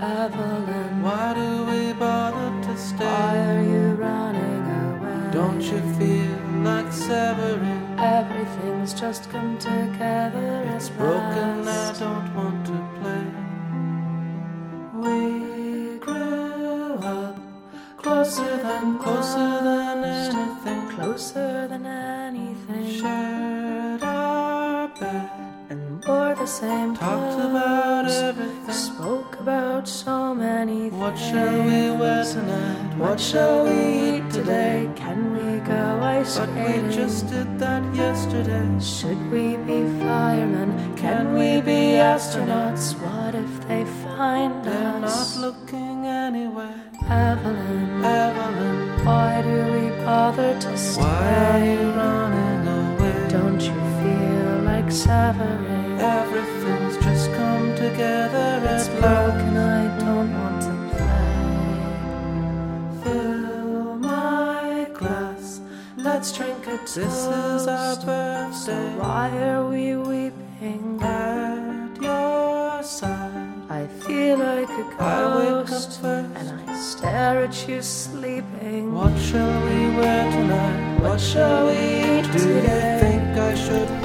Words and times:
Evelyn, 0.00 1.02
why 1.02 1.34
do 1.34 1.64
we 1.64 1.92
bother 1.92 2.50
to 2.68 2.78
stay? 2.78 3.04
why 3.04 3.36
are 3.36 3.62
you 3.62 3.94
running 3.94 4.64
away? 4.86 5.30
Don't 5.32 5.60
you 5.60 5.80
feel 5.98 6.38
like 6.62 6.92
severing? 6.92 7.98
Everything's 7.98 8.94
just 8.94 9.28
come 9.28 9.58
together. 9.58 10.70
It's 10.76 10.88
broken, 10.90 11.66
I 11.66 11.92
don't 11.98 12.32
want 12.36 12.66
to 12.66 12.78
play. 13.00 13.26
We 15.02 15.98
grew 15.98 16.94
up 17.02 17.36
closer 17.96 18.56
than 18.56 18.98
Closer 19.00 19.50
than 19.64 20.04
anything, 20.04 20.90
closer 20.90 21.47
shall 31.28 31.62
we 31.62 31.90
wear 32.00 32.24
tonight? 32.24 32.96
What 32.96 33.20
shall 33.20 33.64
we 33.64 34.16
eat 34.16 34.30
today? 34.30 34.88
Can 34.96 35.20
we 35.36 35.60
go 35.60 36.00
ice 36.02 36.38
But 36.38 36.48
skating? 36.50 36.88
we 36.88 36.94
just 36.94 37.28
did 37.28 37.58
that 37.58 37.82
yesterday. 37.94 38.68
Should 38.80 39.20
we 39.30 39.56
be 39.56 39.78
firemen? 40.00 40.96
Can 40.96 41.34
we 41.34 41.60
be 41.60 41.80
astronauts? 42.12 42.94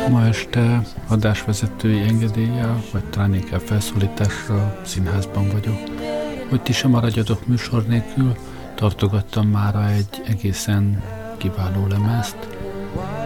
Ma 0.10 0.26
este 0.26 0.82
adásvezetői 1.08 2.02
engedéllyel, 2.02 2.84
vagy 2.92 3.04
talán 3.04 3.34
inkább 3.34 3.60
felszólításra 3.60 4.80
színházban 4.86 5.50
vagyok. 5.50 5.78
Hogy 6.50 6.62
ti 6.62 6.74
sem 6.74 6.90
maradjatok 6.90 7.48
műsor 7.48 7.86
nélkül, 7.86 8.36
tartogattam 8.76 9.48
mára 9.48 9.90
egy 9.90 10.22
egészen 10.28 11.04
kiváló 11.38 11.88
lemezt. 11.88 12.38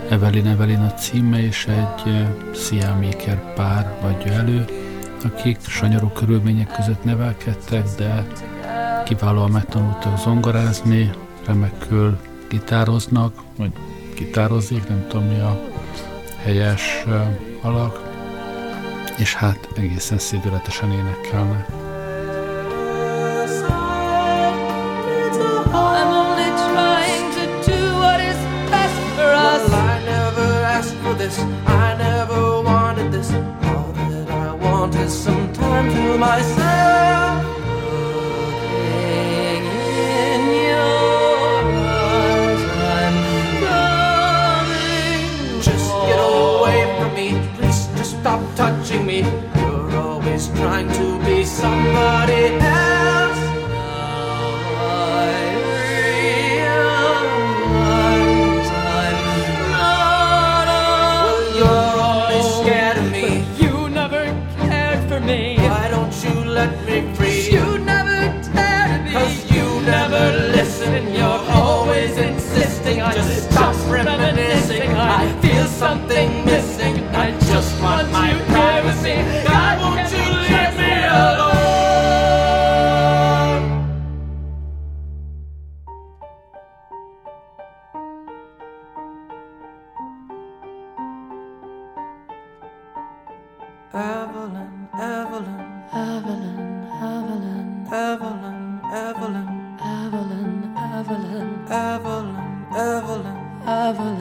Evelyn 0.10 0.48
Evelyn 0.48 0.80
a 0.80 0.94
címe, 0.94 1.42
és 1.42 1.66
egy 1.66 2.28
Siaméker 2.56 3.54
pár 3.54 3.98
adja 4.02 4.32
elő, 4.32 4.66
akik 5.24 5.58
sanyarú 5.68 6.08
körülmények 6.08 6.76
között 6.76 7.04
nevelkedtek, 7.04 7.88
de 7.98 8.28
kiválóan 9.06 9.52
megtanultak 9.52 10.18
zongorázni, 10.18 11.12
remekül 11.46 12.18
gitároznak, 12.50 13.44
vagy 13.58 13.72
gitározik, 14.16 14.88
nem 14.88 15.06
tudom 15.08 15.28
mi 15.28 15.40
a 15.40 15.77
helyes 16.44 17.04
uh, 17.06 17.28
alak, 17.62 18.02
és 19.18 19.34
hát 19.34 19.70
egészen 19.76 20.18
szédületesen 20.18 20.92
énekelnek. 20.92 21.66
I'm 26.00 26.12
only 31.66 31.77
trying 50.68 50.92
to 50.92 51.08
be 51.26 51.46
somebody 51.46 52.44
else. 52.60 53.42
I 54.76 55.40
realize 57.64 58.70
I'm 59.00 59.72
not 59.72 60.68
Well, 61.24 61.40
you're 61.60 61.96
only 62.12 62.42
scared 62.60 62.98
of 62.98 63.08
me. 63.16 63.28
You 63.64 63.74
never 63.90 64.24
cared 64.68 65.02
for 65.10 65.20
me. 65.22 65.56
Why 65.58 65.88
don't 65.90 66.14
you 66.26 66.36
let 66.60 66.72
me 66.86 66.98
free? 67.16 67.50
You 67.50 67.66
never 67.94 68.20
be. 68.52 69.14
Cause 69.14 69.38
you 69.50 69.66
never 69.96 70.24
listen 70.58 70.94
and 71.00 71.10
you're 71.16 71.44
always 71.64 72.18
insisting 72.18 73.02
I 73.02 73.14
just 73.14 73.52
stop 73.52 73.74
reminiscing 73.90 74.92
I 74.92 75.32
feel 75.42 75.66
something 75.68 76.37
Evelyn, 93.94 94.90
Evelyn, 95.00 95.62
Evelyn, 95.94 96.88
Evelyn, 97.02 97.88
Evelyn, 97.90 97.90
Evelyn, 97.94 98.82
Evelyn, 98.92 100.04
Evelyn, 100.08 100.76
Evelyn, 100.76 101.68
Evelyn, 102.76 103.38
Evelyn, 103.66 104.18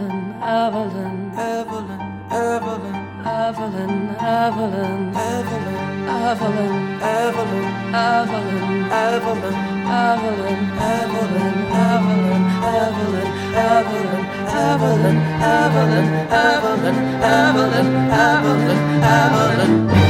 Evelyn, 0.46 1.32
Evelyn, 1.36 2.00
Evelyn, 2.30 2.94
Evelyn, 3.26 4.16
Evelyn, 4.20 5.16
Evelyn, 5.16 5.95
Evelyn, 6.06 7.02
Evelyn, 7.02 7.64
Evelyn, 7.92 8.90
Evelyn, 8.90 9.56
Evelyn, 9.86 10.58
Evelyn, 10.76 11.54
Evelyn, 11.72 12.42
Evelyn, 12.64 13.32
Evelyn, 13.56 14.16
Evelyn, 14.62 15.18
Evelyn, 15.42 16.08
Evelyn, 16.36 16.98
Evelyn, 17.22 17.88
Evelyn, 18.12 19.02
Evelyn. 19.02 20.05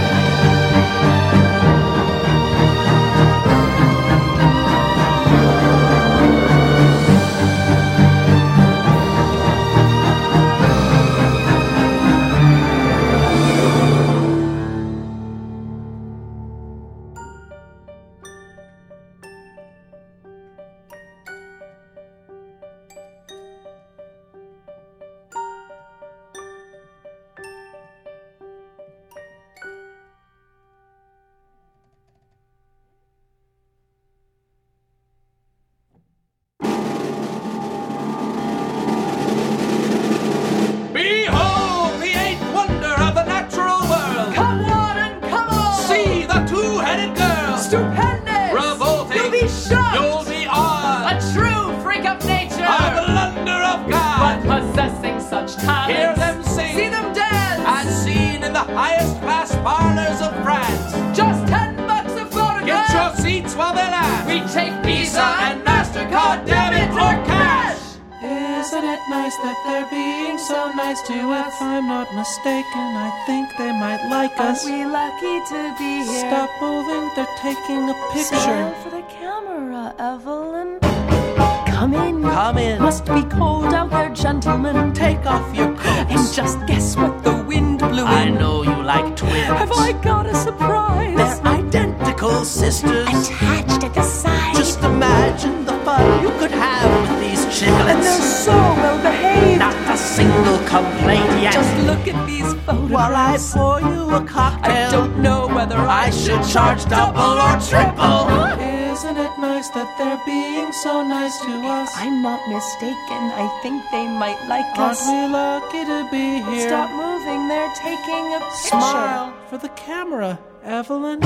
We 64.37 64.43
take 64.53 64.75
Visa 64.85 65.23
and 65.49 65.65
MasterCard, 65.65 66.45
debit 66.45 66.91
or 66.93 67.17
cash. 67.25 67.81
Isn't 68.23 68.85
it 68.85 69.01
nice 69.09 69.35
that 69.37 69.57
that 69.57 69.57
they're 69.65 69.89
being 69.89 70.37
so 70.37 70.71
nice 70.73 71.01
to 71.09 71.15
us. 71.31 71.55
If 71.55 71.63
I'm 71.63 71.87
not 71.87 72.15
mistaken, 72.15 72.89
I 73.01 73.11
think 73.25 73.49
they 73.57 73.73
might 73.73 74.07
like 74.11 74.39
Aren't 74.39 74.59
us. 74.59 74.67
we 74.67 74.85
lucky 74.85 75.41
to 75.41 75.75
be 75.79 76.05
here? 76.05 76.29
Stop 76.29 76.51
moving, 76.61 77.09
they're 77.17 77.37
taking 77.39 77.89
a 77.89 77.95
picture. 78.13 78.37
Smile 78.37 78.75
for 78.83 78.91
the 78.91 79.05
camera, 79.09 79.95
Evelyn. 79.99 81.46
Come 81.77 81.93
in. 81.93 82.23
Come 82.23 82.57
in. 82.57 82.81
Must 82.81 83.05
be 83.05 83.23
cold 83.25 83.75
out 83.75 83.91
there, 83.91 84.09
gentlemen. 84.09 84.95
Take 84.95 85.27
off 85.27 85.55
your 85.55 85.75
coats. 85.77 86.11
And 86.13 86.33
just 86.33 86.59
guess 86.67 86.97
what 86.97 87.23
the 87.23 87.45
wind 87.47 87.81
blew 87.81 88.01
in. 88.01 88.21
I 88.25 88.31
know 88.31 88.63
you 88.63 88.83
like 88.83 89.15
twins. 89.15 89.59
Have 89.61 89.73
I 89.73 89.93
got 89.93 90.25
a 90.25 90.35
surprise? 90.35 91.17
They're 91.19 91.53
identical 91.53 92.47
sisters. 92.47 93.07
Attached 93.09 93.85
at 93.85 93.93
the 93.93 94.03
side. 94.03 94.57
Just 94.57 94.81
imagine 94.81 95.67
the 95.67 95.77
fun 95.85 96.23
you 96.23 96.31
could 96.39 96.51
have 96.51 96.89
with 97.03 97.21
these 97.21 97.45
and 97.45 98.03
they're 98.03 98.21
chicklets. 98.21 98.45
so 98.47 98.53
well 98.53 99.03
behaved. 99.03 99.59
Not 99.59 99.77
a 99.95 99.99
single 99.99 100.59
complaint 100.61 101.43
yet. 101.43 101.53
Just 101.53 101.77
look 101.85 102.09
at 102.09 102.27
these 102.27 102.55
photographs. 102.65 102.91
While 102.91 103.17
I 103.17 103.37
pour 103.53 103.81
you 103.93 104.15
a 104.15 104.25
cocktail, 104.25 104.89
I 104.89 104.91
don't 104.91 105.19
know 105.19 105.47
whether 105.49 105.77
I 105.77 106.07
I 106.07 106.11
should 106.11 106.43
charge 106.49 106.87
double 106.87 107.37
or 107.47 107.61
triple. 107.61 108.76
Isn't 108.97 109.19
it 109.19 109.39
nice 109.39 109.69
that 109.77 109.93
they're 109.99 110.23
being 110.25 110.73
so 110.73 111.07
nice 111.07 111.39
to 111.41 111.53
us? 111.69 111.93
I'm 111.97 112.23
not 112.23 112.41
mistaken. 112.49 113.21
I 113.37 113.47
think 113.63 113.85
they 113.93 114.09
might 114.09 114.41
like 114.49 114.65
us. 114.79 115.07
Aren't 115.07 115.29
we 115.29 115.33
lucky 115.35 115.85
to 115.85 116.09
be 116.11 116.41
here? 116.51 116.69
Stop 116.69 116.89
moving. 116.93 117.47
They're 117.47 117.75
taking 117.75 118.25
a 118.33 118.41
picture. 118.41 118.81
Smile 118.81 119.35
for 119.51 119.59
the 119.59 119.69
camera, 119.77 120.39
Evelyn. 120.65 121.21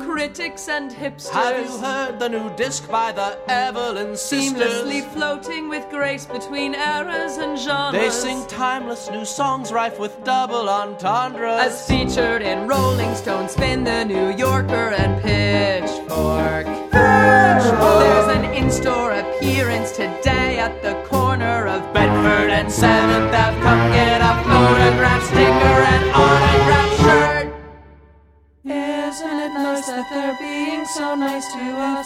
Critics 0.00 0.68
and 0.68 0.90
hipsters. 0.90 1.30
have 1.30 1.58
you 1.58 1.78
heard 1.78 2.18
the 2.18 2.28
new 2.28 2.54
disc 2.56 2.88
by 2.90 3.12
the 3.12 3.38
Evelyn 3.48 4.12
Seamlessly 4.12 5.02
floating 5.12 5.68
with 5.68 5.88
grace 5.90 6.24
between 6.24 6.74
eras 6.74 7.36
and 7.36 7.58
genres. 7.58 8.00
They 8.00 8.10
sing 8.10 8.46
timeless 8.46 9.10
new 9.10 9.24
songs 9.24 9.70
rife 9.70 9.98
with 9.98 10.22
double 10.24 10.68
entendres. 10.68 11.60
As 11.60 11.86
featured 11.86 12.42
in 12.42 12.66
Rolling 12.66 13.14
Stone, 13.14 13.48
Spin 13.48 13.84
the 13.84 14.04
New 14.04 14.30
Yorker, 14.30 14.94
and 14.96 15.22
Pitchfork. 15.22 16.66
There's 16.92 18.36
an 18.36 18.44
in-store 18.54 19.12
appearance 19.12 19.92
today 19.92 20.58
at 20.58 20.82
the 20.82 20.94
corner 21.08 21.66
of 21.66 21.92
Bedford 21.92 22.50
and 22.50 22.68
7th 22.68 23.21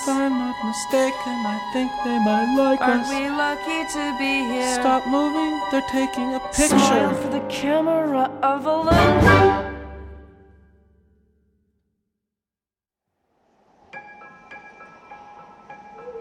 If 0.06 0.12
I'm 0.12 0.38
not 0.38 0.64
mistaken, 0.64 1.32
I 1.44 1.58
think 1.72 1.90
they 2.04 2.16
might 2.20 2.54
like 2.54 2.80
us. 2.80 2.88
Aren't 2.88 3.08
we 3.08 3.28
lucky 3.28 3.92
to 3.92 4.16
be 4.16 4.54
here? 4.54 4.74
Stop 4.74 5.04
moving, 5.08 5.60
they're 5.72 5.82
taking 5.90 6.32
a 6.32 6.38
picture. 6.38 6.78
Smile 6.78 7.12
for 7.12 7.28
the 7.28 7.40
camera, 7.48 8.30
Evelyn. 8.40 8.94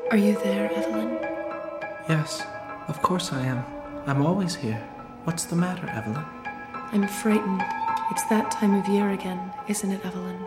Are 0.10 0.18
you 0.18 0.34
there, 0.40 0.74
Evelyn? 0.74 1.20
Yes, 2.10 2.42
of 2.88 3.00
course 3.04 3.32
I 3.32 3.42
am. 3.46 3.64
I'm 4.08 4.26
always 4.26 4.56
here. 4.56 4.82
What's 5.26 5.46
the 5.46 5.56
matter, 5.56 5.88
Evelyn? 5.90 6.26
I'm 6.92 7.08
frightened. 7.08 7.62
It's 8.10 8.24
that 8.30 8.50
time 8.50 8.74
of 8.74 8.88
year 8.88 9.12
again, 9.12 9.54
isn't 9.68 9.92
it, 9.92 10.04
Evelyn? 10.04 10.44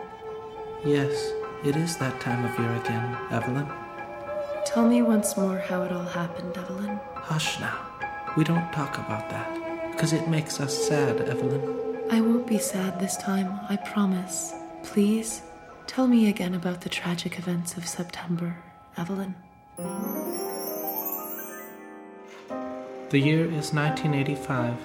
Yes, 0.83 1.31
it 1.63 1.75
is 1.75 1.97
that 1.97 2.19
time 2.21 2.45
of 2.45 2.57
year 2.57 2.73
again, 2.75 3.17
Evelyn. 3.31 3.67
Tell 4.65 4.87
me 4.87 5.01
once 5.01 5.35
more 5.35 5.57
how 5.57 5.83
it 5.83 5.91
all 5.91 6.03
happened, 6.03 6.57
Evelyn. 6.57 6.99
Hush 7.15 7.59
now. 7.59 7.77
We 8.37 8.43
don't 8.43 8.71
talk 8.71 8.97
about 8.97 9.29
that, 9.29 9.91
because 9.91 10.13
it 10.13 10.29
makes 10.29 10.59
us 10.59 10.87
sad, 10.87 11.21
Evelyn. 11.21 11.61
I 12.11 12.21
won't 12.21 12.47
be 12.47 12.59
sad 12.59 12.99
this 12.99 13.17
time, 13.17 13.59
I 13.69 13.75
promise. 13.75 14.53
Please, 14.83 15.41
tell 15.87 16.07
me 16.07 16.29
again 16.29 16.53
about 16.53 16.81
the 16.81 16.89
tragic 16.89 17.37
events 17.37 17.75
of 17.77 17.87
September, 17.87 18.57
Evelyn. 18.97 19.35
The 23.09 23.19
year 23.19 23.45
is 23.45 23.73
1985. 23.73 24.75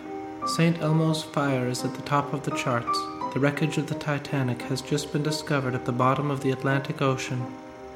St. 0.46 0.78
Elmo's 0.80 1.22
fire 1.22 1.68
is 1.68 1.84
at 1.84 1.94
the 1.94 2.02
top 2.02 2.32
of 2.32 2.42
the 2.44 2.50
charts. 2.52 2.98
The 3.34 3.40
wreckage 3.40 3.78
of 3.78 3.88
the 3.88 3.96
Titanic 3.96 4.62
has 4.62 4.80
just 4.80 5.12
been 5.12 5.24
discovered 5.24 5.74
at 5.74 5.86
the 5.86 5.90
bottom 5.90 6.30
of 6.30 6.40
the 6.40 6.52
Atlantic 6.52 7.02
Ocean. 7.02 7.44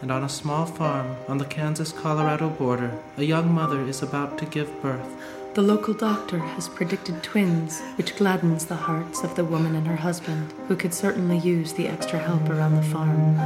And 0.03 0.11
on 0.11 0.25
a 0.25 0.29
small 0.29 0.67
farm 0.67 1.15
on 1.29 1.39
the 1.39 1.45
Kansas 1.45 1.93
Colorado 1.93 2.49
border, 2.49 2.99
a 3.17 3.23
young 3.23 3.53
mother 3.53 3.83
is 3.83 4.03
about 4.03 4.37
to 4.39 4.47
give 4.47 4.83
birth. 4.83 5.09
The 5.55 5.63
local 5.63 5.95
doctor 5.95 6.41
has 6.41 6.69
predicted 6.69 7.23
twins, 7.23 7.81
which 7.95 8.17
gladdens 8.17 8.67
the 8.67 8.75
hearts 8.75 9.23
of 9.23 9.37
the 9.37 9.45
woman 9.45 9.77
and 9.77 9.87
her 9.87 9.95
husband, 9.95 10.53
who 10.67 10.75
could 10.75 10.93
certainly 10.93 11.39
use 11.39 11.73
the 11.73 11.87
extra 11.87 12.19
help 12.19 12.51
around 12.51 12.75
the 12.75 12.83
farm. 12.83 13.37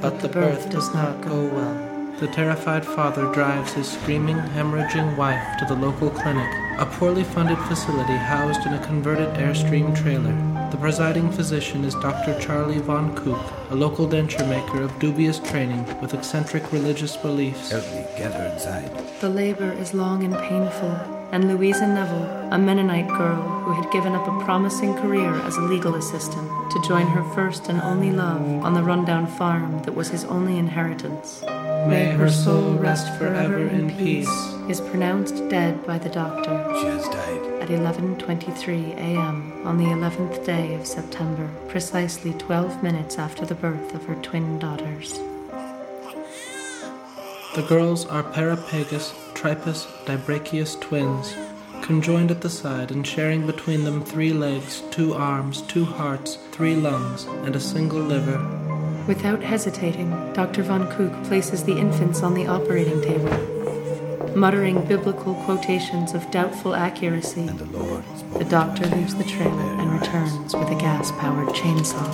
But 0.00 0.18
the 0.18 0.28
birth 0.28 0.68
does 0.70 0.92
not 0.92 1.20
go 1.20 1.46
well. 1.46 2.16
The 2.18 2.26
terrified 2.26 2.84
father 2.84 3.32
drives 3.32 3.74
his 3.74 3.88
screaming, 3.88 4.38
hemorrhaging 4.38 5.16
wife 5.16 5.56
to 5.60 5.66
the 5.66 5.76
local 5.76 6.10
clinic, 6.10 6.50
a 6.80 6.86
poorly 6.86 7.22
funded 7.22 7.58
facility 7.58 8.16
housed 8.16 8.66
in 8.66 8.74
a 8.74 8.84
converted 8.84 9.28
Airstream 9.34 9.96
trailer. 9.96 10.57
The 10.70 10.76
presiding 10.76 11.30
physician 11.32 11.84
is 11.84 11.94
Dr. 11.94 12.38
Charlie 12.40 12.78
Von 12.78 13.14
Kook, 13.16 13.40
a 13.70 13.74
local 13.74 14.06
denture 14.06 14.46
maker 14.48 14.82
of 14.82 14.98
dubious 14.98 15.38
training 15.38 15.84
with 16.00 16.14
eccentric 16.14 16.70
religious 16.72 17.16
beliefs. 17.16 17.70
Help 17.70 17.84
me 17.92 18.04
get 18.16 18.32
her 18.34 18.46
inside. 18.52 18.90
The 19.20 19.28
labor 19.30 19.72
is 19.72 19.94
long 19.94 20.24
and 20.24 20.34
painful, 20.34 20.90
and 21.32 21.48
Louisa 21.48 21.86
Neville, 21.86 22.48
a 22.52 22.58
Mennonite 22.58 23.08
girl 23.08 23.42
who 23.64 23.72
had 23.72 23.90
given 23.92 24.12
up 24.14 24.28
a 24.28 24.44
promising 24.44 24.94
career 24.96 25.34
as 25.42 25.56
a 25.56 25.62
legal 25.62 25.94
assistant 25.94 26.48
to 26.70 26.82
join 26.86 27.06
her 27.08 27.24
first 27.34 27.68
and 27.68 27.80
only 27.80 28.10
love 28.12 28.42
on 28.64 28.74
the 28.74 28.82
rundown 28.82 29.26
farm 29.26 29.82
that 29.82 29.94
was 29.94 30.08
his 30.10 30.24
only 30.26 30.58
inheritance, 30.58 31.42
May 31.88 32.06
her 32.10 32.28
soul 32.30 32.74
rest 32.74 33.16
forever 33.18 33.66
in 33.66 33.90
peace. 33.96 34.28
is 34.68 34.80
pronounced 34.80 35.48
dead 35.48 35.86
by 35.86 35.98
the 35.98 36.10
doctor 36.10 36.64
She 36.80 36.86
has 36.86 37.04
died. 37.08 37.27
At 37.70 37.80
11:23 37.80 38.94
a.m. 38.96 39.52
on 39.66 39.76
the 39.76 39.84
11th 39.84 40.44
day 40.44 40.74
of 40.74 40.86
September, 40.86 41.50
precisely 41.68 42.32
12 42.34 42.82
minutes 42.82 43.18
after 43.18 43.44
the 43.44 43.54
birth 43.54 43.94
of 43.94 44.04
her 44.04 44.14
twin 44.16 44.58
daughters. 44.58 45.20
The 47.54 47.66
girls 47.68 48.06
are 48.06 48.22
Parapagus, 48.22 49.12
Tripus, 49.34 49.86
Dibrachius 50.06 50.80
twins, 50.80 51.34
conjoined 51.82 52.30
at 52.30 52.40
the 52.40 52.50
side 52.50 52.90
and 52.90 53.06
sharing 53.06 53.46
between 53.46 53.84
them 53.84 54.02
three 54.04 54.32
legs, 54.32 54.82
two 54.90 55.12
arms, 55.14 55.62
two 55.62 55.84
hearts, 55.84 56.38
three 56.52 56.74
lungs, 56.74 57.24
and 57.44 57.54
a 57.54 57.60
single 57.60 58.00
liver. 58.00 58.38
Without 59.06 59.42
hesitating, 59.42 60.10
Dr. 60.32 60.62
Von 60.62 60.86
Kook 60.92 61.12
places 61.24 61.64
the 61.64 61.76
infants 61.76 62.22
on 62.22 62.34
the 62.34 62.46
operating 62.46 63.00
table. 63.02 63.57
Muttering 64.38 64.84
biblical 64.84 65.34
quotations 65.34 66.14
of 66.14 66.30
doubtful 66.30 66.72
accuracy, 66.72 67.46
the 67.46 67.64
the 68.38 68.44
doctor 68.44 68.86
leaves 68.86 69.16
the 69.16 69.24
trailer 69.24 69.72
and 69.80 70.00
returns 70.00 70.54
with 70.54 70.68
a 70.68 70.76
gas 70.76 71.10
powered 71.18 71.48
chainsaw. 71.48 72.06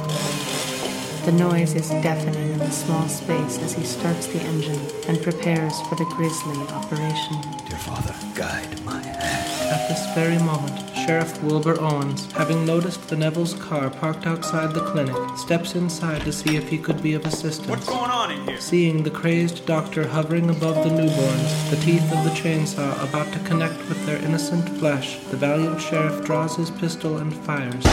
The 1.27 1.33
noise 1.33 1.75
is 1.75 1.91
deafening 1.91 2.53
in 2.53 2.59
the 2.61 2.71
small 2.71 3.07
space 3.09 3.59
as 3.59 3.75
he 3.75 3.85
starts 3.85 4.27
the 4.29 4.41
engine 4.41 4.81
and 5.07 5.23
prepares 5.23 5.79
for 5.83 5.97
the 5.97 6.07
grisly 6.17 6.57
operation. 6.69 7.43
Dear 7.69 7.79
Father, 7.79 8.15
guide 8.35 8.83
my 8.87 9.03
hand. 9.03 9.71
At 9.71 9.87
this 9.91 10.15
very 10.15 10.39
moment, 10.39 10.94
Sheriff 11.05 11.43
Wilbur 11.43 11.79
Owens, 11.81 12.33
having 12.33 12.65
noticed 12.65 13.09
the 13.09 13.17
Neville's 13.17 13.53
car 13.53 13.91
parked 13.91 14.27
outside 14.27 14.73
the 14.73 14.81
clinic, 14.87 15.15
steps 15.37 15.75
inside 15.75 16.23
to 16.23 16.33
see 16.33 16.57
if 16.57 16.71
he 16.71 16.79
could 16.79 17.03
be 17.03 17.13
of 17.13 17.27
assistance. 17.27 17.69
What's 17.69 17.87
going 17.87 18.11
on 18.11 18.31
in 18.31 18.49
here? 18.49 18.59
Seeing 18.59 19.03
the 19.03 19.11
crazed 19.11 19.67
doctor 19.67 20.09
hovering 20.09 20.49
above 20.49 20.77
the 20.77 20.89
newborns, 20.89 21.71
the 21.71 21.77
teeth 21.77 22.11
of 22.11 22.25
the 22.25 22.31
chainsaw 22.31 23.07
about 23.07 23.31
to 23.35 23.39
connect 23.41 23.77
with 23.91 24.07
their 24.07 24.17
innocent 24.17 24.67
flesh, 24.79 25.19
the 25.31 25.37
valiant 25.37 25.79
sheriff 25.79 26.25
draws 26.25 26.57
his 26.57 26.71
pistol 26.71 27.19
and 27.19 27.35
fires. 27.35 27.85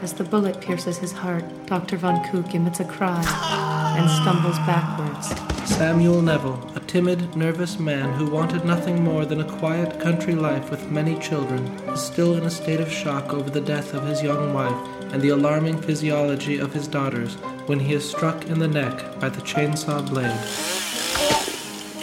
As 0.00 0.14
the 0.14 0.24
bullet 0.24 0.62
pierces 0.62 0.96
his 0.96 1.12
heart, 1.12 1.44
Dr. 1.66 1.98
Von 1.98 2.26
Kook 2.30 2.54
emits 2.54 2.80
a 2.80 2.86
cry 2.86 3.20
and 3.96 4.10
stumbles 4.10 4.58
backwards. 4.60 5.28
Samuel 5.68 6.20
Neville, 6.20 6.70
a 6.74 6.80
timid, 6.80 7.36
nervous 7.36 7.78
man 7.78 8.12
who 8.14 8.30
wanted 8.30 8.64
nothing 8.64 9.02
more 9.02 9.24
than 9.24 9.40
a 9.40 9.58
quiet 9.58 9.98
country 10.00 10.34
life 10.34 10.70
with 10.70 10.90
many 10.90 11.18
children, 11.18 11.66
is 11.88 12.00
still 12.00 12.34
in 12.34 12.44
a 12.44 12.50
state 12.50 12.80
of 12.80 12.92
shock 12.92 13.32
over 13.32 13.48
the 13.50 13.60
death 13.60 13.94
of 13.94 14.06
his 14.06 14.22
young 14.22 14.52
wife 14.52 14.76
and 15.12 15.22
the 15.22 15.30
alarming 15.30 15.80
physiology 15.80 16.58
of 16.58 16.72
his 16.72 16.88
daughters 16.88 17.34
when 17.66 17.80
he 17.80 17.94
is 17.94 18.08
struck 18.08 18.44
in 18.46 18.58
the 18.58 18.68
neck 18.68 19.18
by 19.20 19.28
the 19.28 19.40
chainsaw 19.42 20.06
blade, 20.08 20.40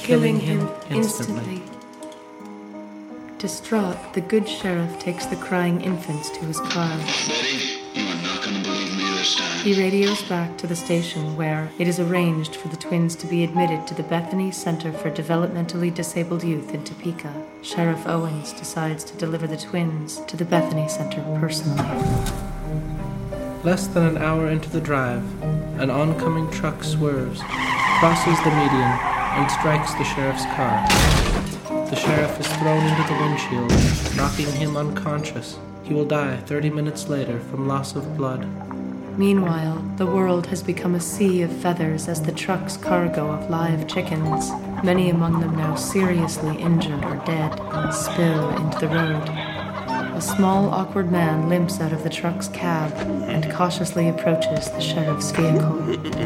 killing 0.01 0.39
him 0.39 0.69
instantly. 0.89 1.61
Distraught, 3.37 4.13
the 4.13 4.21
good 4.21 4.47
sheriff 4.47 4.99
takes 4.99 5.25
the 5.25 5.35
crying 5.35 5.81
infants 5.81 6.29
to 6.29 6.39
his 6.45 6.59
car. 6.59 6.97
Betty, 6.97 7.80
He 9.63 9.79
radios 9.79 10.23
back 10.23 10.57
to 10.57 10.65
the 10.65 10.75
station 10.75 11.37
where 11.37 11.69
it 11.77 11.87
is 11.87 11.99
arranged 11.99 12.55
for 12.55 12.67
the 12.69 12.75
twins 12.75 13.15
to 13.17 13.27
be 13.27 13.43
admitted 13.43 13.85
to 13.85 13.93
the 13.93 14.01
Bethany 14.01 14.49
Center 14.49 14.91
for 14.91 15.11
Developmentally 15.11 15.93
Disabled 15.93 16.43
Youth 16.43 16.73
in 16.73 16.83
Topeka. 16.83 17.31
Sheriff 17.61 18.07
Owens 18.07 18.53
decides 18.53 19.03
to 19.03 19.17
deliver 19.17 19.45
the 19.45 19.57
twins 19.57 20.21
to 20.25 20.35
the 20.35 20.45
Bethany 20.45 20.89
Center 20.89 21.21
personally. 21.39 21.77
Less 23.63 23.85
than 23.85 24.07
an 24.07 24.17
hour 24.17 24.47
into 24.47 24.67
the 24.71 24.81
drive, 24.81 25.23
an 25.79 25.91
oncoming 25.91 26.49
truck 26.49 26.83
swerves, 26.83 27.39
crosses 27.99 28.39
the 28.43 28.49
median, 28.49 28.97
and 29.37 29.51
strikes 29.51 29.93
the 29.93 30.03
sheriff's 30.03 30.45
car. 30.55 30.87
The 31.91 31.95
sheriff 31.97 32.39
is 32.39 32.47
thrown 32.57 32.83
into 32.83 33.03
the 33.03 33.19
windshield, 33.19 34.17
knocking 34.17 34.51
him 34.53 34.75
unconscious. 34.75 35.59
He 35.83 35.93
will 35.93 36.05
die 36.05 36.37
30 36.37 36.71
minutes 36.71 37.09
later 37.09 37.39
from 37.41 37.67
loss 37.67 37.95
of 37.95 38.17
blood. 38.17 38.49
Meanwhile, 39.17 39.83
the 39.97 40.05
world 40.05 40.47
has 40.47 40.63
become 40.63 40.95
a 40.95 40.99
sea 40.99 41.41
of 41.41 41.51
feathers 41.51 42.07
as 42.07 42.21
the 42.21 42.31
truck's 42.31 42.77
cargo 42.77 43.29
of 43.31 43.49
live 43.49 43.87
chickens, 43.87 44.49
many 44.83 45.09
among 45.09 45.41
them 45.41 45.55
now 45.55 45.75
seriously 45.75 46.57
injured 46.57 47.03
or 47.03 47.15
dead, 47.25 47.51
spill 47.93 48.49
into 48.57 48.79
the 48.79 48.87
road. 48.87 49.29
A 50.15 50.21
small, 50.21 50.69
awkward 50.69 51.11
man 51.11 51.49
limps 51.49 51.81
out 51.81 51.93
of 51.93 52.03
the 52.03 52.09
truck's 52.09 52.47
cab 52.49 52.93
and 53.27 53.51
cautiously 53.51 54.07
approaches 54.07 54.69
the 54.69 54.79
sheriff's 54.79 55.31
vehicle. 55.31 55.77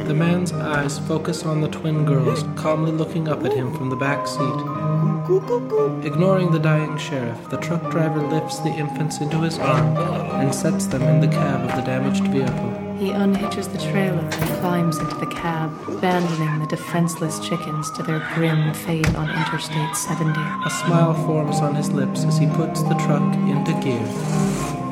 The 0.05 0.13
man's 0.13 0.51
eyes 0.53 0.99
focus 0.99 1.43
on 1.43 1.61
the 1.61 1.69
twin 1.69 2.05
girls, 2.05 2.43
calmly 2.55 2.91
looking 2.91 3.27
up 3.27 3.43
at 3.45 3.53
him 3.53 3.75
from 3.75 3.89
the 3.89 3.95
back 3.95 4.27
seat. 4.27 4.84
Ignoring 5.25 6.51
the 6.51 6.59
dying 6.59 6.99
sheriff, 6.99 7.49
the 7.49 7.57
truck 7.57 7.89
driver 7.89 8.21
lifts 8.21 8.59
the 8.59 8.69
infants 8.69 9.21
into 9.21 9.41
his 9.41 9.57
arm 9.57 9.97
and 10.39 10.53
sets 10.53 10.85
them 10.85 11.01
in 11.01 11.19
the 11.19 11.27
cab 11.27 11.67
of 11.67 11.75
the 11.75 11.81
damaged 11.81 12.27
vehicle. 12.27 12.95
He 12.99 13.09
unhitches 13.09 13.71
the 13.71 13.79
trailer 13.79 14.19
and 14.19 14.59
climbs 14.59 14.99
into 14.99 15.15
the 15.15 15.25
cab, 15.25 15.71
abandoning 15.87 16.59
the 16.59 16.67
defenseless 16.67 17.39
chickens 17.39 17.89
to 17.93 18.03
their 18.03 18.19
grim 18.35 18.71
fate 18.75 19.15
on 19.15 19.31
Interstate 19.31 19.95
70. 19.95 20.39
A 20.39 20.69
smile 20.69 21.15
forms 21.25 21.57
on 21.57 21.73
his 21.73 21.91
lips 21.91 22.23
as 22.23 22.37
he 22.37 22.45
puts 22.45 22.83
the 22.83 22.93
truck 22.93 23.33
into 23.47 23.73
gear 23.81 24.05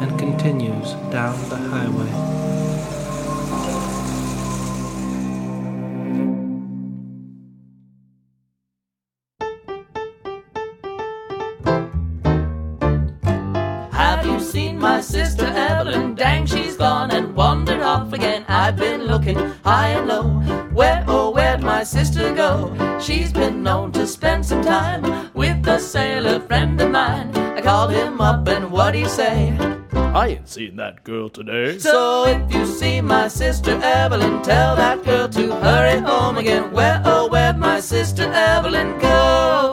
and 0.01 0.17
continues 0.17 0.93
down 1.11 1.37
the 1.49 1.57
highway. 1.57 2.52
Have 14.23 14.31
you 14.31 14.39
seen 14.39 14.79
my 14.79 15.01
sister 15.01 15.45
Evelyn? 15.45 16.15
Dang, 16.15 16.45
she's 16.45 16.77
gone 16.77 17.11
and 17.11 17.35
wandered 17.35 17.81
off 17.81 18.13
again. 18.13 18.45
I've 18.47 18.77
been 18.77 19.03
looking 19.03 19.35
high 19.65 19.89
and 19.89 20.07
low. 20.07 20.23
Where, 20.71 21.03
oh, 21.09 21.31
where'd 21.31 21.61
my 21.61 21.83
sister 21.83 22.33
go? 22.33 22.73
She's 23.01 23.33
been 23.33 23.61
known 23.63 23.91
to 23.91 24.07
spend 24.07 24.45
some 24.45 24.63
time 24.63 25.29
with 25.33 25.67
a 25.67 25.77
sailor 25.77 26.39
friend 26.39 26.79
of 26.79 26.91
mine. 26.91 27.35
I 27.35 27.59
called 27.59 27.91
him 27.91 28.21
up 28.21 28.47
and 28.47 28.71
what'd 28.71 28.95
he 28.95 29.09
say? 29.09 29.57
I 29.91 30.27
ain't 30.27 30.47
seen 30.47 30.77
that 30.77 31.03
girl 31.03 31.27
today. 31.27 31.77
So 31.79 32.25
if 32.25 32.53
you 32.53 32.65
see 32.65 33.01
my 33.01 33.27
sister 33.27 33.77
Evelyn, 33.83 34.41
tell 34.41 34.77
that 34.77 35.03
girl 35.03 35.27
to 35.27 35.55
hurry 35.57 35.99
home 35.99 36.37
again. 36.37 36.71
Where, 36.71 37.01
oh, 37.03 37.27
where'd 37.27 37.57
my 37.57 37.81
sister 37.81 38.31
Evelyn 38.31 38.97
go? 38.99 39.72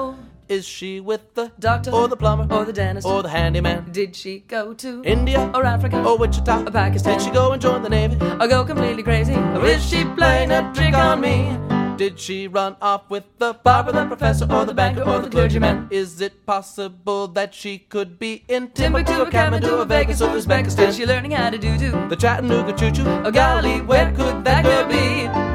Is 0.50 0.66
she 0.66 0.98
with 0.98 1.34
the 1.34 1.52
doctor 1.60 1.92
or 1.92 2.08
the 2.08 2.16
plumber 2.16 2.52
or 2.52 2.64
the 2.64 2.72
dentist 2.72 3.06
or 3.06 3.22
the 3.22 3.28
handyman? 3.28 3.88
Did 3.92 4.16
she 4.16 4.40
go 4.40 4.74
to 4.74 5.00
India 5.04 5.48
or 5.54 5.64
Africa 5.64 6.02
or 6.02 6.18
Wichita 6.18 6.64
or 6.66 6.72
Pakistan? 6.72 7.18
Did 7.18 7.24
she 7.24 7.30
go 7.30 7.52
and 7.52 7.62
join 7.62 7.84
the 7.84 7.88
navy 7.88 8.16
or 8.40 8.48
go 8.48 8.64
completely 8.64 9.04
crazy? 9.04 9.34
Or 9.34 9.64
is 9.64 9.88
she 9.88 10.04
playing 10.04 10.50
a 10.50 10.68
trick 10.74 10.92
on 10.92 11.20
me? 11.20 11.56
Did 11.96 12.18
she 12.18 12.48
run 12.48 12.74
off 12.82 13.08
with 13.08 13.22
the 13.38 13.52
barber, 13.62 13.92
the 13.92 14.06
professor, 14.06 14.52
or 14.52 14.64
the 14.64 14.74
banker, 14.74 15.02
or 15.02 15.20
the 15.20 15.30
clergyman? 15.30 15.86
Is 15.92 16.20
it 16.20 16.44
possible 16.46 17.28
that 17.28 17.54
she 17.54 17.78
could 17.78 18.18
be 18.18 18.42
in 18.48 18.70
Timbuktu, 18.70 19.20
or 19.20 19.26
Kathmandu, 19.26 19.78
or 19.78 19.84
Vegas, 19.84 20.20
or 20.20 20.30
Uzbekistan? 20.30 20.88
Is 20.88 20.96
she 20.96 21.06
learning 21.06 21.30
how 21.30 21.50
to 21.50 21.58
do 21.58 21.78
do 21.78 21.92
the 22.08 22.16
Chattanooga 22.16 22.72
choo 22.72 22.90
choo? 22.90 23.04
Oh 23.06 23.30
golly, 23.30 23.82
where 23.82 24.10
could 24.16 24.42
that 24.44 24.64
girl 24.64 24.88
be? 24.88 25.49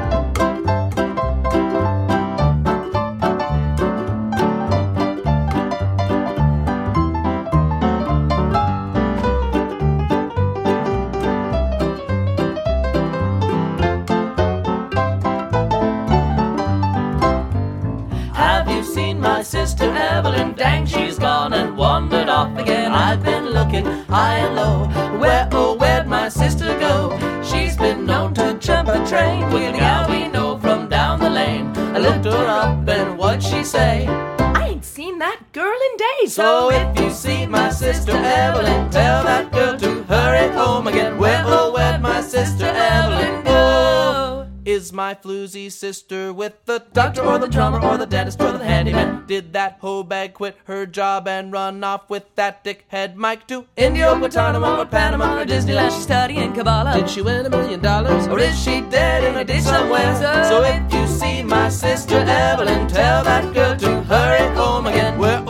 Sister 19.46 19.84
Evelyn? 19.84 20.54
Dang, 20.54 20.84
she's 20.86 21.18
gone 21.18 21.52
and 21.52 21.76
wandered 21.76 22.28
off 22.28 22.58
again. 22.58 22.90
I've 22.90 23.22
been 23.22 23.46
looking 23.50 23.84
high 23.84 24.38
and 24.38 24.56
low. 24.56 25.18
Where, 25.20 25.48
oh, 25.52 25.76
where'd 25.76 26.08
my 26.08 26.28
sister 26.28 26.76
go? 26.80 27.16
She's 27.42 27.76
been 27.76 28.04
known 28.04 28.34
to 28.34 28.58
jump 28.58 28.88
a 28.88 29.06
train 29.06 29.48
with 29.52 29.74
a 29.74 29.78
gal 29.78 30.10
we 30.10 30.26
know 30.28 30.58
from 30.58 30.88
down 30.88 31.20
the 31.20 31.30
lane. 31.30 31.72
I 31.94 31.98
looked 31.98 32.24
her 32.24 32.46
up 32.46 32.88
and 32.88 33.16
what'd 33.16 33.42
she 33.42 33.62
say? 33.62 34.06
I 34.38 34.68
ain't 34.70 34.84
seen 34.84 35.18
that 35.20 35.38
girl 35.52 35.78
in 35.88 35.96
days. 35.96 36.34
So 36.34 36.70
if 36.70 36.98
you 36.98 37.10
see 37.10 37.46
my 37.46 37.70
sister 37.70 38.12
Evelyn, 38.12 38.90
tell 38.90 39.22
that 39.22 39.52
girl 39.52 39.78
to 39.78 40.02
hurry 40.04 40.48
home 40.54 40.88
again. 40.88 41.18
Where, 41.18 41.44
oh, 41.46 41.72
where'd 41.72 42.02
my 42.02 42.20
sister 42.20 42.66
Evelyn 42.66 43.44
go? 43.44 43.85
Is 44.66 44.92
my 44.92 45.14
floozy 45.14 45.70
sister 45.70 46.32
with 46.32 46.54
the 46.64 46.82
doctor 46.92 47.22
or 47.22 47.38
the 47.38 47.46
drummer 47.46 47.80
or 47.80 47.96
the 47.96 48.04
dentist 48.04 48.42
or 48.42 48.50
the 48.50 48.64
handyman? 48.64 49.24
Did 49.28 49.52
that 49.52 49.78
hoe 49.80 50.02
bag 50.02 50.34
quit 50.34 50.56
her 50.64 50.86
job 50.86 51.28
and 51.28 51.52
run 51.52 51.84
off 51.84 52.10
with 52.10 52.24
that 52.34 52.64
dickhead 52.64 53.14
Mike 53.14 53.46
to 53.46 53.66
India 53.76 54.10
or 54.10 54.18
Guantanamo 54.18 54.78
or 54.78 54.84
Panama 54.84 55.40
or 55.40 55.44
Disneyland? 55.44 55.92
She's 55.92 56.02
studying 56.02 56.52
Kabbalah. 56.52 56.98
Did 56.98 57.08
she 57.08 57.22
win 57.22 57.46
a 57.46 57.48
million 57.48 57.78
dollars? 57.78 58.26
Or 58.26 58.40
is 58.40 58.60
she 58.60 58.80
dead 58.80 59.22
in 59.22 59.36
a 59.36 59.44
ditch 59.44 59.62
somewhere? 59.62 60.16
So 60.50 60.64
if 60.64 60.92
you 60.92 61.06
see 61.06 61.44
my 61.44 61.68
sister 61.68 62.16
Evelyn, 62.16 62.88
tell 62.88 63.22
that 63.22 63.54
girl 63.54 63.76
to 63.76 64.02
hurry 64.02 64.52
home 64.56 64.88
again. 64.88 65.16
Where, 65.16 65.45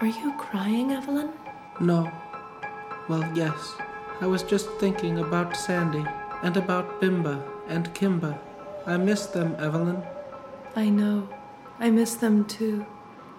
Are 0.00 0.06
you 0.06 0.32
crying, 0.38 0.92
Evelyn? 0.92 1.32
No. 1.80 2.08
Well, 3.08 3.28
yes. 3.34 3.74
I 4.20 4.28
was 4.28 4.44
just 4.44 4.70
thinking 4.74 5.18
about 5.18 5.56
Sandy 5.56 6.04
and 6.44 6.56
about 6.56 7.00
Bimba 7.00 7.42
and 7.66 7.92
Kimba. 7.94 8.38
I 8.86 8.96
miss 8.96 9.26
them, 9.26 9.56
Evelyn. 9.58 10.04
I 10.76 10.88
know. 10.88 11.28
I 11.80 11.90
miss 11.90 12.14
them 12.14 12.44
too. 12.44 12.86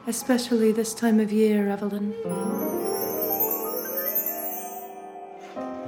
Especially 0.05 0.73
this 0.73 0.93
time 0.93 1.21
of 1.21 1.31
year, 1.31 1.69
Evelyn. 1.69 2.11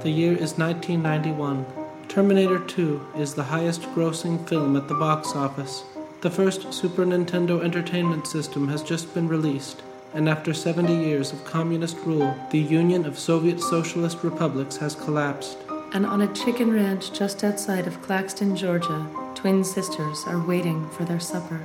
The 0.00 0.10
year 0.10 0.32
is 0.32 0.56
1991. 0.56 1.66
Terminator 2.08 2.60
2 2.60 3.08
is 3.18 3.34
the 3.34 3.42
highest 3.42 3.82
grossing 3.94 4.48
film 4.48 4.76
at 4.76 4.88
the 4.88 4.94
box 4.94 5.36
office. 5.36 5.84
The 6.22 6.30
first 6.30 6.72
Super 6.72 7.04
Nintendo 7.04 7.62
Entertainment 7.62 8.26
System 8.26 8.68
has 8.68 8.82
just 8.82 9.12
been 9.12 9.28
released, 9.28 9.82
and 10.14 10.28
after 10.28 10.52
70 10.52 10.94
years 10.94 11.32
of 11.32 11.44
communist 11.44 11.96
rule, 12.04 12.36
the 12.50 12.58
Union 12.58 13.06
of 13.06 13.18
Soviet 13.18 13.60
Socialist 13.60 14.22
Republics 14.22 14.76
has 14.76 14.94
collapsed. 14.94 15.58
And 15.92 16.06
on 16.06 16.22
a 16.22 16.32
chicken 16.34 16.72
ranch 16.72 17.12
just 17.12 17.44
outside 17.44 17.86
of 17.86 18.00
Claxton, 18.02 18.56
Georgia, 18.56 19.06
twin 19.34 19.64
sisters 19.64 20.24
are 20.26 20.44
waiting 20.46 20.88
for 20.90 21.04
their 21.04 21.20
supper. 21.20 21.60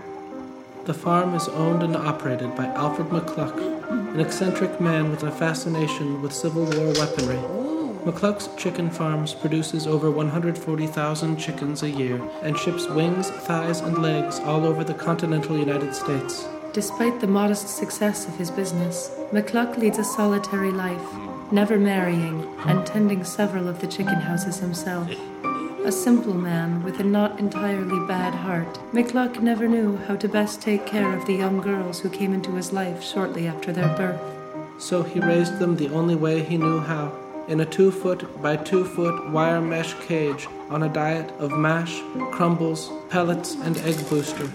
The 0.86 0.94
farm 0.94 1.34
is 1.36 1.50
owned 1.50 1.84
and 1.84 1.96
operated 1.96 2.56
by 2.56 2.66
Alfred 2.68 3.10
McCluck, 3.10 3.58
an 4.14 4.20
eccentric 4.20 4.80
man 4.80 5.12
with 5.12 5.24
a 5.24 5.32
fascination 5.32 6.22
with 6.22 6.34
Civil 6.34 6.64
War 6.64 6.94
weaponry. 6.94 7.40
McCluck's 8.06 8.48
Chicken 8.56 8.90
Farms 8.90 9.34
produces 9.34 9.86
over 9.86 10.10
140,000 10.10 11.38
chickens 11.38 11.84
a 11.84 11.90
year 11.90 12.22
and 12.42 12.58
ships 12.58 12.88
wings, 12.88 13.30
thighs, 13.30 13.82
and 13.82 13.98
legs 14.02 14.40
all 14.40 14.66
over 14.66 14.86
the 14.86 14.94
continental 14.94 15.58
United 15.58 15.94
States. 15.94 16.48
Despite 16.78 17.22
the 17.22 17.26
modest 17.26 17.70
success 17.70 18.28
of 18.28 18.38
his 18.38 18.52
business, 18.52 19.10
McCluck 19.32 19.78
leads 19.80 19.98
a 19.98 20.04
solitary 20.04 20.70
life, 20.70 21.12
never 21.52 21.80
marrying 21.80 22.48
and 22.68 22.86
tending 22.86 23.24
several 23.24 23.68
of 23.68 23.82
the 23.82 23.88
chicken 23.88 24.14
houses 24.14 24.60
himself. 24.60 25.10
A 25.86 25.92
simple 25.92 26.36
man 26.36 26.84
with 26.84 27.00
a 27.00 27.04
not 27.04 27.40
entirely 27.40 28.00
bad 28.08 28.36
heart, 28.36 28.72
McCluck 28.94 29.42
never 29.42 29.68
knew 29.68 29.98
how 30.06 30.18
to 30.18 30.30
best 30.30 30.62
take 30.62 30.86
care 30.86 31.18
of 31.18 31.26
the 31.26 31.34
young 31.34 31.62
girls 31.62 32.00
who 32.00 32.12
came 32.12 32.32
into 32.32 32.52
his 32.52 32.72
life 32.72 33.04
shortly 33.04 33.48
after 33.48 33.74
their 33.74 33.98
birth. 33.98 34.22
So 34.78 35.02
he 35.02 35.20
raised 35.20 35.58
them 35.58 35.78
the 35.78 35.90
only 35.90 36.14
way 36.14 36.44
he 36.44 36.60
knew 36.60 36.80
how 36.80 37.12
in 37.48 37.60
a 37.60 37.66
two 37.66 37.90
foot 37.90 38.40
by 38.40 38.56
two 38.56 38.86
foot 38.86 39.32
wire 39.32 39.62
mesh 39.62 39.96
cage 40.02 40.48
on 40.70 40.84
a 40.84 40.90
diet 40.90 41.32
of 41.40 41.52
mash, 41.52 42.02
crumbles, 42.32 42.92
pellets, 43.10 43.56
and 43.56 43.78
egg 43.80 43.98
booster. 44.10 44.46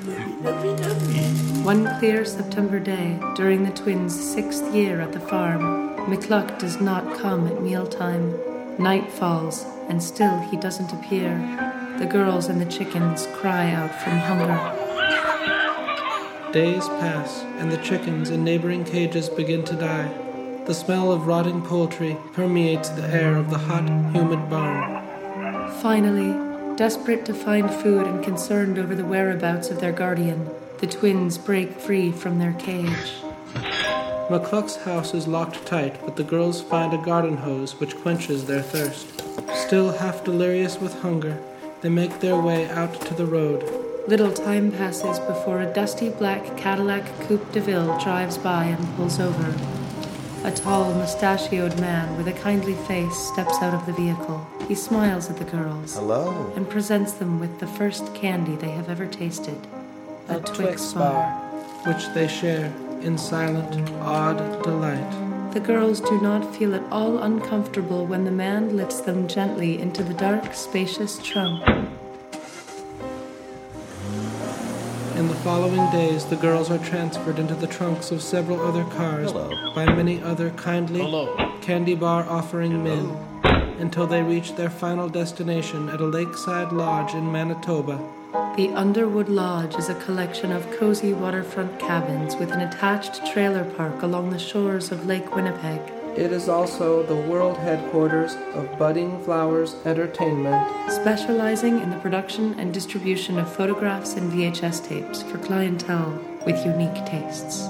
One 1.63 1.87
clear 1.99 2.25
September 2.25 2.79
day, 2.79 3.19
during 3.35 3.65
the 3.65 3.71
twins' 3.71 4.19
sixth 4.19 4.75
year 4.75 5.01
at 5.01 5.13
the 5.13 5.21
farm, 5.21 5.97
McCluck 6.07 6.59
does 6.59 6.81
not 6.81 7.19
come 7.19 7.47
at 7.47 7.63
mealtime. 7.63 8.39
Night 8.79 9.11
falls, 9.11 9.65
and 9.89 10.03
still 10.03 10.39
he 10.41 10.57
doesn't 10.57 10.93
appear. 10.93 11.39
The 11.99 12.07
girls 12.07 12.49
and 12.49 12.61
the 12.61 12.67
chickens 12.67 13.27
cry 13.35 13.71
out 13.71 13.95
from 14.03 14.19
hunger. 14.19 14.59
Days 16.53 16.89
pass, 16.89 17.43
and 17.59 17.71
the 17.71 17.79
chickens 17.79 18.31
in 18.31 18.45
neighboring 18.45 18.85
cages 18.85 19.29
begin 19.29 19.65
to 19.65 19.75
die. 19.75 20.13
The 20.67 20.75
smell 20.75 21.11
of 21.11 21.27
rotting 21.27 21.63
poultry 21.63 22.17
permeates 22.35 22.89
the 22.91 23.09
air 23.09 23.37
of 23.37 23.51
the 23.51 23.59
hot, 23.59 23.89
humid 24.15 24.49
barn. 24.49 25.02
Finally, 25.81 26.77
desperate 26.77 27.25
to 27.25 27.35
find 27.35 27.71
food 27.71 28.07
and 28.07 28.25
concerned 28.25 28.79
over 28.79 28.95
the 28.95 29.05
whereabouts 29.05 29.71
of 29.71 29.81
their 29.81 29.93
guardian, 29.93 30.49
the 30.79 30.87
twins 30.87 31.39
break 31.39 31.73
free 31.79 32.13
from 32.13 32.39
their 32.39 32.53
cage. 32.55 33.15
McCluck's 34.29 34.77
house 34.77 35.15
is 35.15 35.27
locked 35.27 35.67
tight, 35.67 36.01
but 36.05 36.17
the 36.17 36.25
girls 36.25 36.63
find 36.63 36.95
a 36.95 37.05
garden 37.05 37.37
hose 37.37 37.79
which 37.79 37.97
quenches 37.97 38.47
their 38.47 38.63
thirst. 38.63 39.23
Still 39.55 39.93
half 39.93 40.25
delirious 40.25 40.81
with 40.81 41.01
hunger, 41.01 41.39
they 41.81 41.89
make 41.89 42.21
their 42.21 42.41
way 42.41 42.69
out 42.71 43.01
to 43.03 43.15
the 43.15 43.27
road. 43.27 43.63
Little 44.09 44.33
time 44.33 44.73
passes 44.73 45.19
before 45.21 45.61
a 45.61 45.73
dusty 45.73 46.09
black 46.09 46.57
Cadillac 46.57 47.05
Coupe 47.21 47.53
de 47.53 47.61
Ville 47.61 47.99
drives 47.99 48.39
by 48.39 48.65
and 48.65 48.97
pulls 48.97 49.21
over. 49.21 49.72
A 50.45 50.51
tall, 50.51 50.93
mustachioed 50.95 51.79
man 51.81 52.17
with 52.17 52.27
a 52.27 52.33
kindly 52.33 52.75
face 52.75 53.17
steps 53.17 53.55
out 53.63 53.75
of 53.75 53.87
the 53.87 53.93
vehicle. 53.93 54.45
He 54.67 54.75
smiles 54.75 55.31
at 55.31 55.37
the 55.37 55.45
girls. 55.45 55.95
Hello. 55.95 56.53
And 56.57 56.69
presents 56.69 57.13
them 57.13 57.39
with 57.39 57.61
the 57.61 57.69
first 57.69 58.13
candy 58.13 58.57
they 58.57 58.71
have 58.71 58.89
ever 58.89 59.07
tasted 59.07 59.57
a, 60.29 60.39
a 60.39 60.41
Twix, 60.41 60.59
Twix 60.59 60.93
bar, 60.95 61.31
which 61.87 62.09
they 62.15 62.27
share 62.27 62.73
in 63.03 63.17
silent, 63.19 63.89
awed 64.01 64.65
delight. 64.65 65.53
The 65.53 65.61
girls 65.61 66.01
do 66.01 66.21
not 66.21 66.57
feel 66.57 66.75
at 66.75 66.91
all 66.91 67.19
uncomfortable 67.19 68.05
when 68.05 68.25
the 68.25 68.33
man 68.33 68.77
lifts 68.77 69.01
them 69.01 69.29
gently 69.29 69.81
into 69.81 70.03
the 70.03 70.15
dark, 70.15 70.55
spacious 70.55 71.19
trunk. 71.23 71.63
In 75.17 75.29
the 75.29 75.35
following 75.37 75.91
days, 75.91 76.25
the 76.25 76.37
girls 76.37 76.71
are 76.71 76.79
transferred 76.79 77.39
into 77.39 77.55
the 77.55 77.67
trunks 77.67 78.11
of 78.11 78.23
several 78.23 78.61
other 78.61 78.85
cars 78.85 79.31
Hello. 79.31 79.75
by 79.75 79.85
many 79.85 80.23
other 80.23 80.51
kindly 80.51 81.01
Hello. 81.01 81.53
candy 81.61 81.95
bar 81.95 82.25
offering 82.29 82.83
men 82.83 83.15
until 83.79 84.07
they 84.07 84.23
reach 84.23 84.55
their 84.57 84.71
final 84.71 85.11
destination 85.11 85.91
at 85.91 86.01
a 86.01 86.07
lakeside 86.07 86.73
lodge 86.73 87.15
in 87.15 87.31
Manitoba. 87.31 88.01
The 88.57 88.71
Underwood 88.75 89.29
Lodge 89.29 89.75
is 89.77 89.91
a 89.91 89.95
collection 89.97 90.51
of 90.51 90.71
cozy 90.79 91.13
waterfront 91.13 91.79
cabins 91.79 92.35
with 92.37 92.51
an 92.51 92.63
attached 92.63 93.27
trailer 93.33 93.65
park 93.65 94.03
along 94.03 94.31
the 94.31 94.39
shores 94.39 94.91
of 94.91 95.05
Lake 95.05 95.37
Winnipeg. 95.37 95.81
It 96.15 96.31
is 96.31 96.47
also 96.47 97.03
the 97.03 97.17
world 97.17 97.57
headquarters 97.57 98.35
of 98.53 98.79
Budding 98.79 99.25
Flowers 99.25 99.77
Entertainment, 99.87 100.63
specializing 100.91 101.81
in 101.81 101.89
the 101.89 101.97
production 102.01 102.55
and 102.61 102.73
distribution 102.73 103.39
of 103.39 103.51
photographs 103.51 104.13
and 104.13 104.31
VHS 104.31 104.87
tapes 104.87 105.23
for 105.23 105.39
clientele 105.39 106.21
with 106.45 106.67
unique 106.67 107.07
tastes. 107.07 107.67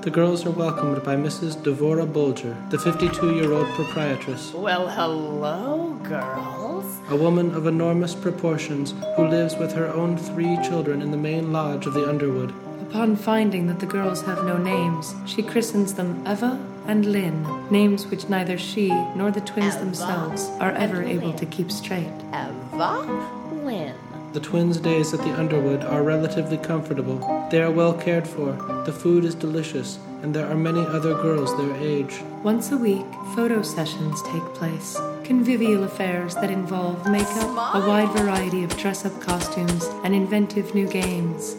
The 0.00 0.10
girls 0.10 0.44
are 0.44 0.50
welcomed 0.50 1.04
by 1.04 1.14
Mrs. 1.14 1.54
Devora 1.54 2.12
Bulger, 2.12 2.56
the 2.70 2.80
52 2.80 3.36
year 3.36 3.52
old 3.52 3.68
proprietress. 3.74 4.52
Well, 4.52 4.88
hello, 4.88 5.96
girls. 6.02 6.84
A 7.10 7.16
woman 7.16 7.54
of 7.54 7.68
enormous 7.68 8.16
proportions 8.16 8.92
who 9.14 9.28
lives 9.28 9.54
with 9.54 9.72
her 9.74 9.86
own 9.86 10.16
three 10.16 10.58
children 10.64 11.00
in 11.00 11.12
the 11.12 11.16
main 11.16 11.52
lodge 11.52 11.86
of 11.86 11.94
the 11.94 12.08
Underwood. 12.08 12.52
Upon 12.90 13.14
finding 13.14 13.68
that 13.68 13.78
the 13.78 13.86
girls 13.86 14.22
have 14.22 14.44
no 14.44 14.58
names, 14.58 15.14
she 15.26 15.44
christens 15.44 15.94
them 15.94 16.26
Eva 16.26 16.71
and 16.86 17.06
Lynn, 17.06 17.70
names 17.70 18.06
which 18.06 18.28
neither 18.28 18.58
she 18.58 18.88
nor 19.14 19.30
the 19.30 19.40
twins 19.40 19.74
Eva 19.74 19.84
themselves 19.84 20.48
are 20.60 20.72
ever 20.72 21.02
able 21.02 21.32
to 21.34 21.46
keep 21.46 21.70
straight. 21.70 22.12
Eva, 22.32 23.22
Lynn. 23.64 23.94
The 24.32 24.40
twins' 24.40 24.78
days 24.78 25.12
at 25.12 25.20
the 25.20 25.38
Underwood 25.38 25.84
are 25.84 26.02
relatively 26.02 26.56
comfortable. 26.56 27.18
They 27.50 27.60
are 27.60 27.70
well 27.70 27.92
cared 27.92 28.26
for, 28.26 28.52
the 28.86 28.92
food 28.92 29.26
is 29.26 29.34
delicious, 29.34 29.98
and 30.22 30.34
there 30.34 30.46
are 30.46 30.54
many 30.54 30.80
other 30.80 31.14
girls 31.14 31.54
their 31.56 31.76
age. 31.76 32.22
Once 32.42 32.72
a 32.72 32.78
week, 32.78 33.04
photo 33.34 33.60
sessions 33.60 34.22
take 34.22 34.44
place. 34.54 34.98
Convivial 35.22 35.84
affairs 35.84 36.34
that 36.36 36.50
involve 36.50 37.06
makeup, 37.10 37.74
a 37.74 37.86
wide 37.86 38.08
variety 38.16 38.64
of 38.64 38.74
dress 38.78 39.04
up 39.04 39.20
costumes, 39.20 39.84
and 40.02 40.14
inventive 40.14 40.74
new 40.74 40.88
games. 40.88 41.56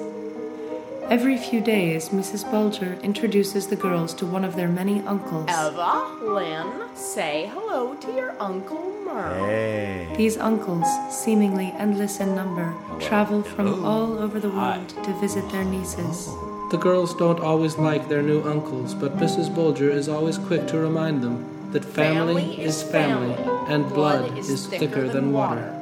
Every 1.09 1.37
few 1.37 1.61
days, 1.61 2.09
Mrs. 2.09 2.49
Bulger 2.49 2.93
introduces 3.03 3.67
the 3.67 3.75
girls 3.75 4.13
to 4.15 4.25
one 4.25 4.43
of 4.45 4.55
their 4.55 4.67
many 4.67 5.01
uncles. 5.01 5.49
Eva, 5.49 6.17
Lynn, 6.21 6.95
say 6.95 7.49
hello 7.53 7.95
to 7.95 8.11
your 8.13 8.35
Uncle 8.41 8.81
Merle. 9.05 9.45
Hey. 9.45 10.13
These 10.17 10.37
uncles, 10.37 10.87
seemingly 11.11 11.73
endless 11.77 12.19
in 12.19 12.33
number, 12.35 12.73
travel 12.99 13.43
from 13.43 13.85
all 13.85 14.17
over 14.17 14.39
the 14.39 14.49
world 14.49 14.89
to 15.03 15.13
visit 15.19 15.47
their 15.51 15.65
nieces. 15.65 16.27
The 16.71 16.77
girls 16.79 17.13
don't 17.15 17.39
always 17.39 17.77
like 17.77 18.07
their 18.09 18.23
new 18.23 18.41
uncles, 18.43 18.93
but 18.95 19.17
Mrs. 19.17 19.53
Bulger 19.53 19.89
is 19.89 20.07
always 20.09 20.37
quick 20.37 20.67
to 20.67 20.79
remind 20.79 21.21
them 21.21 21.69
that 21.71 21.85
family, 21.85 22.41
Family 22.43 22.63
is 22.63 22.81
is 22.81 22.91
family, 22.91 23.35
family. 23.35 23.73
and 23.73 23.89
blood, 23.93 24.25
Blood 24.27 24.37
is 24.39 24.49
is 24.49 24.67
thicker 24.67 24.79
thicker 24.87 25.07
than 25.07 25.25
than 25.25 25.33
water. 25.33 25.79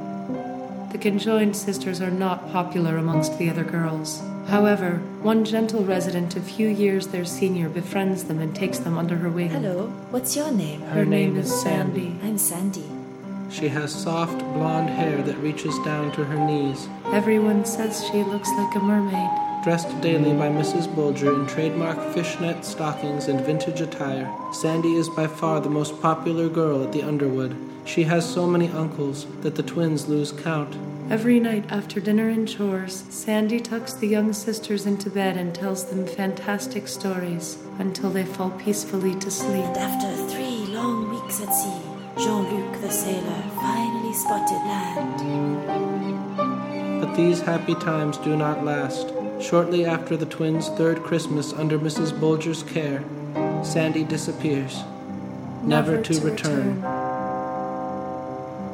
The 0.92 0.98
conjoined 0.98 1.56
sisters 1.56 2.02
are 2.02 2.12
not 2.12 2.52
popular 2.52 2.98
amongst 2.98 3.38
the 3.38 3.50
other 3.50 3.64
girls. 3.64 4.22
However, 4.48 4.98
one 5.22 5.46
gentle 5.46 5.84
resident 5.84 6.36
a 6.36 6.42
few 6.42 6.68
years 6.68 7.08
their 7.08 7.26
senior 7.26 7.70
befriends 7.70 8.26
them 8.26 8.40
and 8.40 8.56
takes 8.56 8.80
them 8.80 8.98
under 8.98 9.16
her 9.16 9.30
wing. 9.30 9.50
Hello, 9.50 9.88
what's 10.12 10.36
your 10.36 10.52
name? 10.52 10.82
Her 10.82 11.06
name 11.06 11.38
is 11.38 11.62
Sandy. 11.62 12.16
I'm 12.24 12.38
Sandy. 12.38 12.86
She 13.50 13.68
has 13.68 13.94
soft 13.94 14.40
blonde 14.54 14.90
hair 14.90 15.22
that 15.24 15.38
reaches 15.38 15.78
down 15.80 16.12
to 16.14 16.24
her 16.24 16.46
knees. 16.46 16.88
Everyone 17.08 17.66
says 17.66 18.06
she 18.12 18.24
looks 18.24 18.50
like 18.50 18.76
a 18.76 18.80
mermaid. 18.80 19.30
Dressed 19.64 20.02
daily 20.02 20.34
by 20.34 20.50
Mrs. 20.50 20.94
Bulger 20.96 21.34
in 21.34 21.46
trademark 21.46 22.14
fishnet 22.14 22.66
stockings 22.66 23.28
and 23.28 23.42
vintage 23.42 23.80
attire, 23.80 24.34
Sandy 24.54 24.96
is 24.96 25.08
by 25.10 25.28
far 25.28 25.60
the 25.62 25.70
most 25.70 26.02
popular 26.02 26.50
girl 26.50 26.84
at 26.84 26.92
the 26.92 27.04
Underwood. 27.04 27.56
She 27.86 28.04
has 28.04 28.28
so 28.28 28.48
many 28.48 28.70
uncles 28.70 29.28
that 29.42 29.56
the 29.56 29.64
twins 29.64 30.08
lose 30.08 30.32
count. 30.32 30.76
Every 31.12 31.42
night 31.42 31.66
after 31.70 32.00
dinner 32.00 32.30
and 32.30 32.48
chores, 32.48 33.04
Sandy 33.10 33.60
tucks 33.60 33.92
the 33.92 34.08
young 34.08 34.32
sisters 34.32 34.86
into 34.86 35.10
bed 35.10 35.36
and 35.36 35.54
tells 35.54 35.84
them 35.90 36.08
fantastic 36.08 36.88
stories 36.88 37.58
until 37.80 38.10
they 38.10 38.24
fall 38.24 38.52
peacefully 38.52 39.16
to 39.16 39.30
sleep. 39.30 39.66
And 39.66 39.78
after 39.78 40.10
three 40.34 40.74
long 40.74 41.10
weeks 41.10 41.42
at 41.42 41.54
sea, 41.54 41.82
Jean 42.18 42.44
Luc 42.50 42.80
the 42.80 42.90
sailor 42.90 43.44
finally 43.56 44.14
spotted 44.14 44.64
land. 44.66 45.20
But 47.02 47.14
these 47.16 47.42
happy 47.42 47.76
times 47.76 48.16
do 48.20 48.38
not 48.38 48.64
last. 48.64 49.12
Shortly 49.42 49.86
after 49.86 50.16
the 50.16 50.26
twins' 50.26 50.70
third 50.70 51.04
Christmas 51.04 51.52
under 51.52 51.78
Mrs. 51.78 52.18
Bulger's 52.18 52.64
care, 52.64 53.04
Sandy 53.66 54.06
disappears, 54.06 54.82
never, 55.62 55.92
never 55.92 56.04
to, 56.04 56.14
to, 56.14 56.22
return. 56.22 56.76
return. 56.78 57.01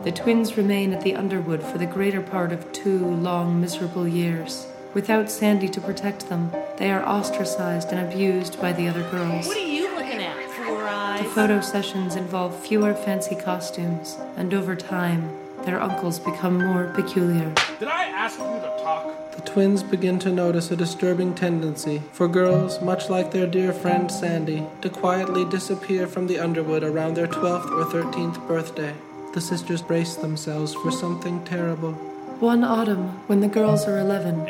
The 0.07 0.13
twins 0.13 0.55
remain 0.55 0.93
at 0.93 1.01
the 1.01 1.15
Underwood 1.15 1.61
for 1.61 1.77
the 1.77 1.85
greater 1.85 2.21
part 2.21 2.53
of 2.53 2.71
two 2.71 3.05
long, 3.05 3.59
miserable 3.59 4.07
years. 4.07 4.65
Without 4.93 5.29
Sandy 5.29 5.67
to 5.67 5.81
protect 5.81 6.29
them, 6.29 6.49
they 6.77 6.91
are 6.91 7.05
ostracized 7.05 7.89
and 7.91 7.99
abused 7.99 8.57
by 8.61 8.71
the 8.71 8.87
other 8.87 9.03
girls. 9.11 9.47
What 9.47 9.57
are 9.57 9.59
you 9.59 9.93
looking 9.97 10.23
at, 10.23 10.41
Four 10.51 10.87
Eyes? 10.87 11.23
The 11.23 11.29
photo 11.31 11.59
sessions 11.59 12.15
involve 12.15 12.57
fewer 12.57 12.93
fancy 12.93 13.35
costumes, 13.35 14.17
and 14.37 14.53
over 14.53 14.77
time, 14.77 15.29
their 15.65 15.81
uncles 15.81 16.19
become 16.19 16.57
more 16.57 16.89
peculiar. 16.95 17.53
Did 17.77 17.89
I 17.89 18.05
ask 18.05 18.39
you 18.39 18.45
to 18.45 18.79
talk? 18.81 19.33
The 19.35 19.41
twins 19.41 19.83
begin 19.83 20.19
to 20.19 20.31
notice 20.31 20.71
a 20.71 20.77
disturbing 20.77 21.35
tendency 21.35 22.01
for 22.13 22.29
girls, 22.29 22.81
much 22.81 23.09
like 23.09 23.31
their 23.31 23.45
dear 23.45 23.73
friend 23.73 24.09
Sandy, 24.09 24.63
to 24.79 24.89
quietly 24.89 25.43
disappear 25.43 26.07
from 26.07 26.27
the 26.27 26.39
Underwood 26.39 26.85
around 26.85 27.15
their 27.15 27.27
12th 27.27 27.69
or 27.71 27.83
13th 27.83 28.47
birthday 28.47 28.95
the 29.37 29.41
sisters 29.41 29.83
brace 29.83 30.15
themselves 30.15 30.73
for 30.73 30.89
something 30.89 31.43
terrible. 31.45 32.06
One 32.39 32.63
autumn, 32.63 33.07
when 33.25 33.39
the 33.39 33.47
girls 33.47 33.87
are 33.87 33.97
11, 33.97 34.47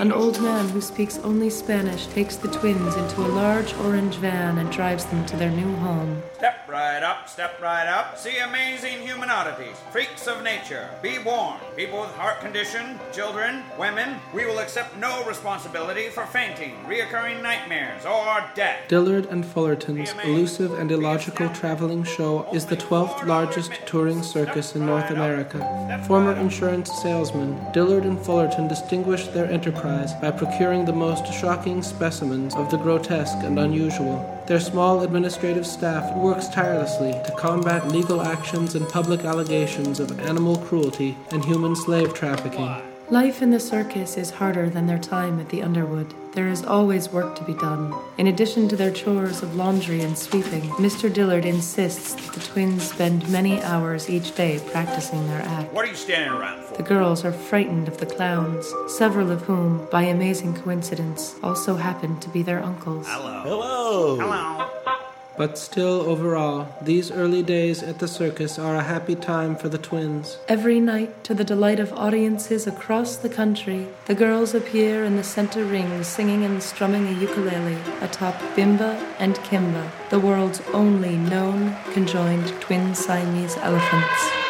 an 0.00 0.12
old 0.12 0.42
man 0.42 0.68
who 0.68 0.80
speaks 0.80 1.18
only 1.18 1.48
Spanish 1.48 2.06
takes 2.08 2.36
the 2.36 2.48
twins 2.48 2.94
into 2.96 3.20
a 3.20 3.28
large 3.28 3.72
orange 3.74 4.16
van 4.16 4.58
and 4.58 4.70
drives 4.70 5.06
them 5.06 5.24
to 5.26 5.36
their 5.36 5.50
new 5.50 5.74
home. 5.76 6.22
Step 6.34 6.68
right 6.68 7.02
up, 7.02 7.28
step 7.28 7.60
right 7.62 7.86
up. 7.86 8.18
See 8.18 8.36
amazing 8.38 9.00
human 9.00 9.30
oddities, 9.30 9.76
freaks 9.90 10.26
of 10.26 10.42
nature. 10.42 10.90
Be 11.00 11.18
warned. 11.18 11.60
People 11.76 12.00
with 12.00 12.10
heart 12.10 12.40
condition, 12.40 12.98
children, 13.12 13.62
women. 13.78 14.16
We 14.34 14.44
will 14.44 14.58
accept 14.58 14.96
no 14.98 15.24
responsibility 15.24 16.08
for 16.08 16.26
fainting, 16.26 16.74
reoccurring 16.86 17.42
nightmares, 17.42 18.04
or 18.04 18.44
death. 18.54 18.88
Dillard 18.88 19.26
and 19.26 19.46
Fullerton's 19.46 20.12
elusive 20.24 20.72
and 20.78 20.90
illogical 20.90 21.48
traveling 21.50 22.04
show 22.04 22.46
is 22.52 22.66
the 22.66 22.76
12th 22.76 23.24
largest 23.24 23.72
touring 23.86 24.22
circus 24.22 24.74
in 24.74 24.84
North 24.84 25.10
America. 25.10 25.58
Former 26.06 26.25
insurance 26.32 26.90
salesman 27.02 27.56
Dillard 27.72 28.04
and 28.04 28.18
Fullerton 28.18 28.68
distinguished 28.68 29.32
their 29.32 29.50
enterprise 29.50 30.12
by 30.14 30.30
procuring 30.30 30.84
the 30.84 30.92
most 30.92 31.32
shocking 31.32 31.82
specimens 31.82 32.54
of 32.54 32.70
the 32.70 32.78
grotesque 32.78 33.38
and 33.42 33.58
unusual. 33.58 34.42
Their 34.46 34.60
small 34.60 35.02
administrative 35.02 35.66
staff 35.66 36.16
works 36.16 36.48
tirelessly 36.48 37.12
to 37.12 37.34
combat 37.36 37.88
legal 37.88 38.22
actions 38.22 38.74
and 38.74 38.88
public 38.88 39.24
allegations 39.24 40.00
of 40.00 40.18
animal 40.20 40.56
cruelty 40.56 41.16
and 41.30 41.44
human 41.44 41.76
slave 41.76 42.14
trafficking. 42.14 42.95
Life 43.10 43.40
in 43.40 43.52
the 43.52 43.60
circus 43.60 44.16
is 44.16 44.30
harder 44.30 44.68
than 44.68 44.88
their 44.88 44.98
time 44.98 45.38
at 45.38 45.48
the 45.50 45.62
Underwood. 45.62 46.12
There 46.32 46.48
is 46.48 46.64
always 46.64 47.08
work 47.08 47.36
to 47.36 47.44
be 47.44 47.54
done. 47.54 47.94
In 48.18 48.26
addition 48.26 48.68
to 48.68 48.74
their 48.74 48.90
chores 48.90 49.44
of 49.44 49.54
laundry 49.54 50.00
and 50.00 50.18
sweeping, 50.18 50.62
Mr. 50.70 51.12
Dillard 51.12 51.44
insists 51.44 52.14
that 52.14 52.34
the 52.34 52.40
twins 52.40 52.90
spend 52.90 53.28
many 53.30 53.62
hours 53.62 54.10
each 54.10 54.34
day 54.34 54.60
practicing 54.72 55.24
their 55.28 55.42
act. 55.42 55.72
What 55.72 55.84
are 55.84 55.88
you 55.88 55.94
standing 55.94 56.36
around 56.36 56.64
for? 56.64 56.78
The 56.78 56.82
girls 56.82 57.24
are 57.24 57.32
frightened 57.32 57.86
of 57.86 57.98
the 57.98 58.06
clowns, 58.06 58.66
several 58.88 59.30
of 59.30 59.42
whom, 59.42 59.86
by 59.92 60.02
amazing 60.02 60.56
coincidence, 60.56 61.36
also 61.44 61.76
happen 61.76 62.18
to 62.18 62.28
be 62.30 62.42
their 62.42 62.60
uncles. 62.60 63.06
Hello. 63.08 63.42
Hello. 63.42 64.18
Hello. 64.18 64.95
But 65.36 65.58
still, 65.58 66.00
overall, 66.02 66.74
these 66.80 67.10
early 67.10 67.42
days 67.42 67.82
at 67.82 67.98
the 67.98 68.08
circus 68.08 68.58
are 68.58 68.76
a 68.76 68.82
happy 68.82 69.14
time 69.14 69.54
for 69.54 69.68
the 69.68 69.78
twins. 69.78 70.38
Every 70.48 70.80
night, 70.80 71.24
to 71.24 71.34
the 71.34 71.44
delight 71.44 71.78
of 71.78 71.92
audiences 71.92 72.66
across 72.66 73.16
the 73.16 73.28
country, 73.28 73.86
the 74.06 74.14
girls 74.14 74.54
appear 74.54 75.04
in 75.04 75.16
the 75.16 75.24
center 75.24 75.64
ring 75.64 76.02
singing 76.02 76.44
and 76.44 76.62
strumming 76.62 77.06
a 77.06 77.20
ukulele 77.20 77.76
atop 78.00 78.34
Bimba 78.54 78.98
and 79.18 79.34
Kimba, 79.36 79.90
the 80.10 80.20
world's 80.20 80.62
only 80.72 81.16
known 81.16 81.76
conjoined 81.92 82.48
twin 82.60 82.94
Siamese 82.94 83.56
elephants. 83.58 84.45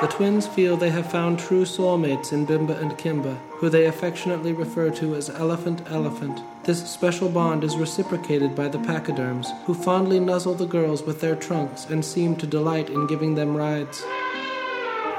The 0.00 0.08
twins 0.08 0.46
feel 0.46 0.76
they 0.76 0.90
have 0.90 1.10
found 1.10 1.38
true 1.38 1.64
soulmates 1.64 2.32
in 2.32 2.46
Bimba 2.46 2.78
and 2.80 2.98
Kimba, 2.98 3.38
who 3.52 3.70
they 3.70 3.86
affectionately 3.86 4.52
refer 4.52 4.90
to 4.90 5.14
as 5.14 5.30
Elephant 5.30 5.82
Elephant. 5.88 6.40
This 6.64 6.90
special 6.90 7.28
bond 7.28 7.64
is 7.64 7.76
reciprocated 7.76 8.54
by 8.54 8.68
the 8.68 8.78
pachyderms, 8.78 9.48
who 9.64 9.72
fondly 9.72 10.20
nuzzle 10.20 10.54
the 10.54 10.66
girls 10.66 11.02
with 11.04 11.20
their 11.20 11.36
trunks 11.36 11.86
and 11.86 12.04
seem 12.04 12.36
to 12.36 12.46
delight 12.46 12.90
in 12.90 13.06
giving 13.06 13.34
them 13.34 13.56
rides. 13.56 14.02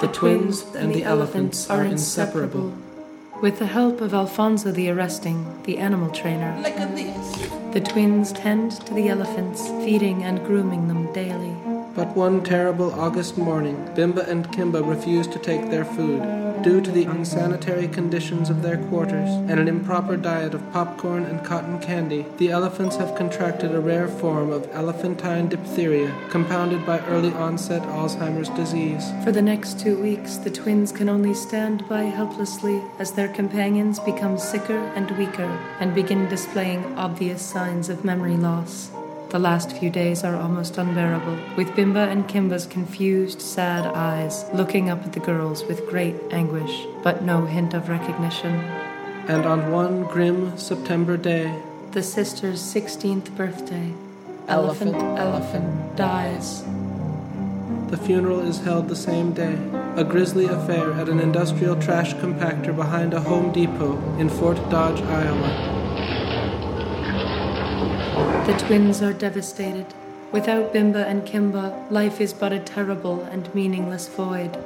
The, 0.01 0.07
the 0.07 0.13
twins 0.13 0.63
and 0.75 0.93
the 0.93 1.03
elephants 1.03 1.69
are 1.69 1.83
inseparable. 1.83 2.73
With 3.41 3.59
the 3.59 3.67
help 3.67 4.01
of 4.01 4.13
Alfonso 4.13 4.71
the 4.71 4.89
Arresting, 4.89 5.63
the 5.63 5.77
animal 5.77 6.09
trainer, 6.09 6.61
the 7.71 7.81
twins 7.81 8.33
tend 8.33 8.71
to 8.85 8.93
the 8.93 9.09
elephants, 9.09 9.67
feeding 9.83 10.23
and 10.23 10.45
grooming 10.45 10.88
them 10.88 11.11
daily. 11.13 11.55
But 11.95 12.13
one 12.13 12.43
terrible 12.43 12.93
August 12.99 13.38
morning, 13.38 13.77
Bimba 13.95 14.27
and 14.27 14.45
Kimba 14.51 14.86
refused 14.86 15.31
to 15.31 15.39
take 15.39 15.69
their 15.69 15.86
food 15.86 16.21
due 16.62 16.81
to 16.81 16.91
the 16.91 17.05
unsanitary 17.05 17.88
conditions 17.88 18.49
of 18.49 18.62
their 18.62 18.77
quarters 18.89 19.29
and 19.29 19.60
an 19.60 19.69
improper 19.69 20.17
diet 20.17 20.53
of 20.53 20.73
popcorn 20.73 21.23
and 21.23 21.45
cotton 21.45 21.79
candy. 21.79 22.25
The 22.38 22.49
elephants 22.49 22.97
have 22.97 23.15
contracted 23.15 23.73
a 23.73 23.79
rare 23.79 24.10
form 24.10 24.51
of 24.51 24.67
elephantine 24.73 25.47
diphtheria, 25.47 26.13
compounded 26.29 26.86
by 26.86 26.99
early 27.05 27.31
onset 27.31 27.84
Alzheimer's 27.84 28.49
disease. 28.49 29.10
For 29.23 29.31
the 29.31 29.41
next 29.41 29.79
two 29.79 30.01
weeks, 30.01 30.36
the 30.36 30.51
twins 30.51 30.91
can 30.91 31.08
only 31.08 31.34
stand 31.34 31.88
by 31.88 32.03
helplessly 32.03 32.81
as 32.99 33.13
their 33.13 33.29
companions 33.29 33.99
become 33.99 34.38
sicker 34.38 34.79
and 34.95 35.12
weaker 35.17 35.45
and 35.79 35.95
begin 35.95 36.27
displaying 36.27 36.84
obvious 36.97 37.41
signs 37.41 37.88
of 37.88 38.03
memory 38.03 38.36
loss. 38.36 38.91
The 39.36 39.39
last 39.39 39.74
few 39.74 39.89
days 39.89 40.24
are 40.24 40.38
almost 40.38 40.78
unbearable, 40.78 41.38
with 41.58 41.67
Bimba 41.71 42.10
and 42.10 42.26
Kimba's 42.26 42.65
confused, 42.65 43.41
sad 43.41 43.86
eyes 43.86 44.45
looking 44.54 44.89
up 44.89 45.04
at 45.04 45.12
the 45.12 45.19
girls 45.19 45.62
with 45.65 45.89
great 45.89 46.15
anguish, 46.32 46.88
but 47.04 47.21
no 47.21 47.45
hint 47.45 47.74
of 47.74 47.89
recognition. 47.89 48.54
And 49.28 49.45
on 49.45 49.74
one 49.74 50.04
grim 50.04 50.58
September 50.58 51.17
day, 51.17 51.54
the 51.91 52.02
sister's 52.02 52.62
16th 52.62 53.36
birthday, 53.36 53.91
Elephant 54.48 54.95
Elephant 54.95 55.98
dies. 55.98 56.63
The 57.89 57.98
funeral 57.98 58.39
is 58.39 58.60
held 58.62 58.88
the 58.88 58.95
same 58.95 59.34
day, 59.34 59.60
a 59.98 60.06
grisly 60.06 60.45
affair 60.45 60.93
at 60.93 61.10
an 61.10 61.19
industrial 61.19 61.76
trash 61.82 62.13
compactor 62.13 62.74
behind 62.74 63.13
a 63.13 63.19
Home 63.19 63.52
Depot 63.52 63.98
in 64.17 64.30
Fort 64.30 64.56
Dodge, 64.69 65.02
Iowa. 65.02 65.85
The 68.15 68.56
twins 68.65 69.01
are 69.01 69.12
devastated. 69.12 69.88
Without 70.32 70.73
Bimba 70.73 71.06
and 71.06 71.23
Kimba, 71.23 71.91
life 71.91 72.21
is 72.21 72.32
but 72.32 72.54
a 72.54 72.60
terrible 72.60 73.21
and 73.23 73.54
meaningless 73.54 74.08
void. 74.08 74.58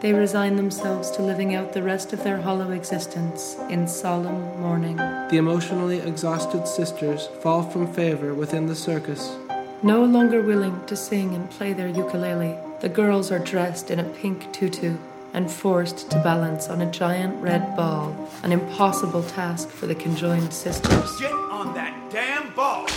They 0.00 0.12
resign 0.12 0.56
themselves 0.56 1.12
to 1.12 1.22
living 1.22 1.54
out 1.54 1.72
the 1.72 1.84
rest 1.84 2.12
of 2.12 2.24
their 2.24 2.38
hollow 2.38 2.72
existence 2.72 3.56
in 3.70 3.86
solemn 3.86 4.60
mourning. 4.60 4.96
The 4.96 5.36
emotionally 5.36 6.00
exhausted 6.00 6.66
sisters 6.66 7.28
fall 7.40 7.62
from 7.62 7.92
favor 7.92 8.34
within 8.34 8.66
the 8.66 8.74
circus. 8.74 9.36
No 9.84 10.04
longer 10.04 10.42
willing 10.42 10.84
to 10.86 10.96
sing 10.96 11.32
and 11.32 11.48
play 11.48 11.72
their 11.72 11.88
ukulele, 11.88 12.58
the 12.80 12.88
girls 12.88 13.30
are 13.30 13.38
dressed 13.38 13.90
in 13.90 14.00
a 14.00 14.04
pink 14.04 14.52
tutu 14.52 14.96
and 15.36 15.50
forced 15.50 16.10
to 16.10 16.16
balance 16.22 16.68
on 16.68 16.80
a 16.80 16.90
giant 16.90 17.40
red 17.42 17.76
ball, 17.76 18.16
an 18.42 18.52
impossible 18.52 19.22
task 19.22 19.68
for 19.68 19.86
the 19.86 19.94
conjoined 19.94 20.52
sisters. 20.52 21.20
Get 21.20 21.30
on 21.30 21.74
that 21.74 22.10
damn 22.10 22.54
ball! 22.54 22.88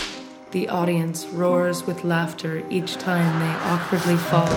The 0.50 0.68
audience 0.70 1.26
roars 1.26 1.86
with 1.86 2.02
laughter 2.02 2.64
each 2.70 2.94
time 2.96 3.38
they 3.38 3.54
awkwardly 3.70 4.16
fall. 4.16 4.48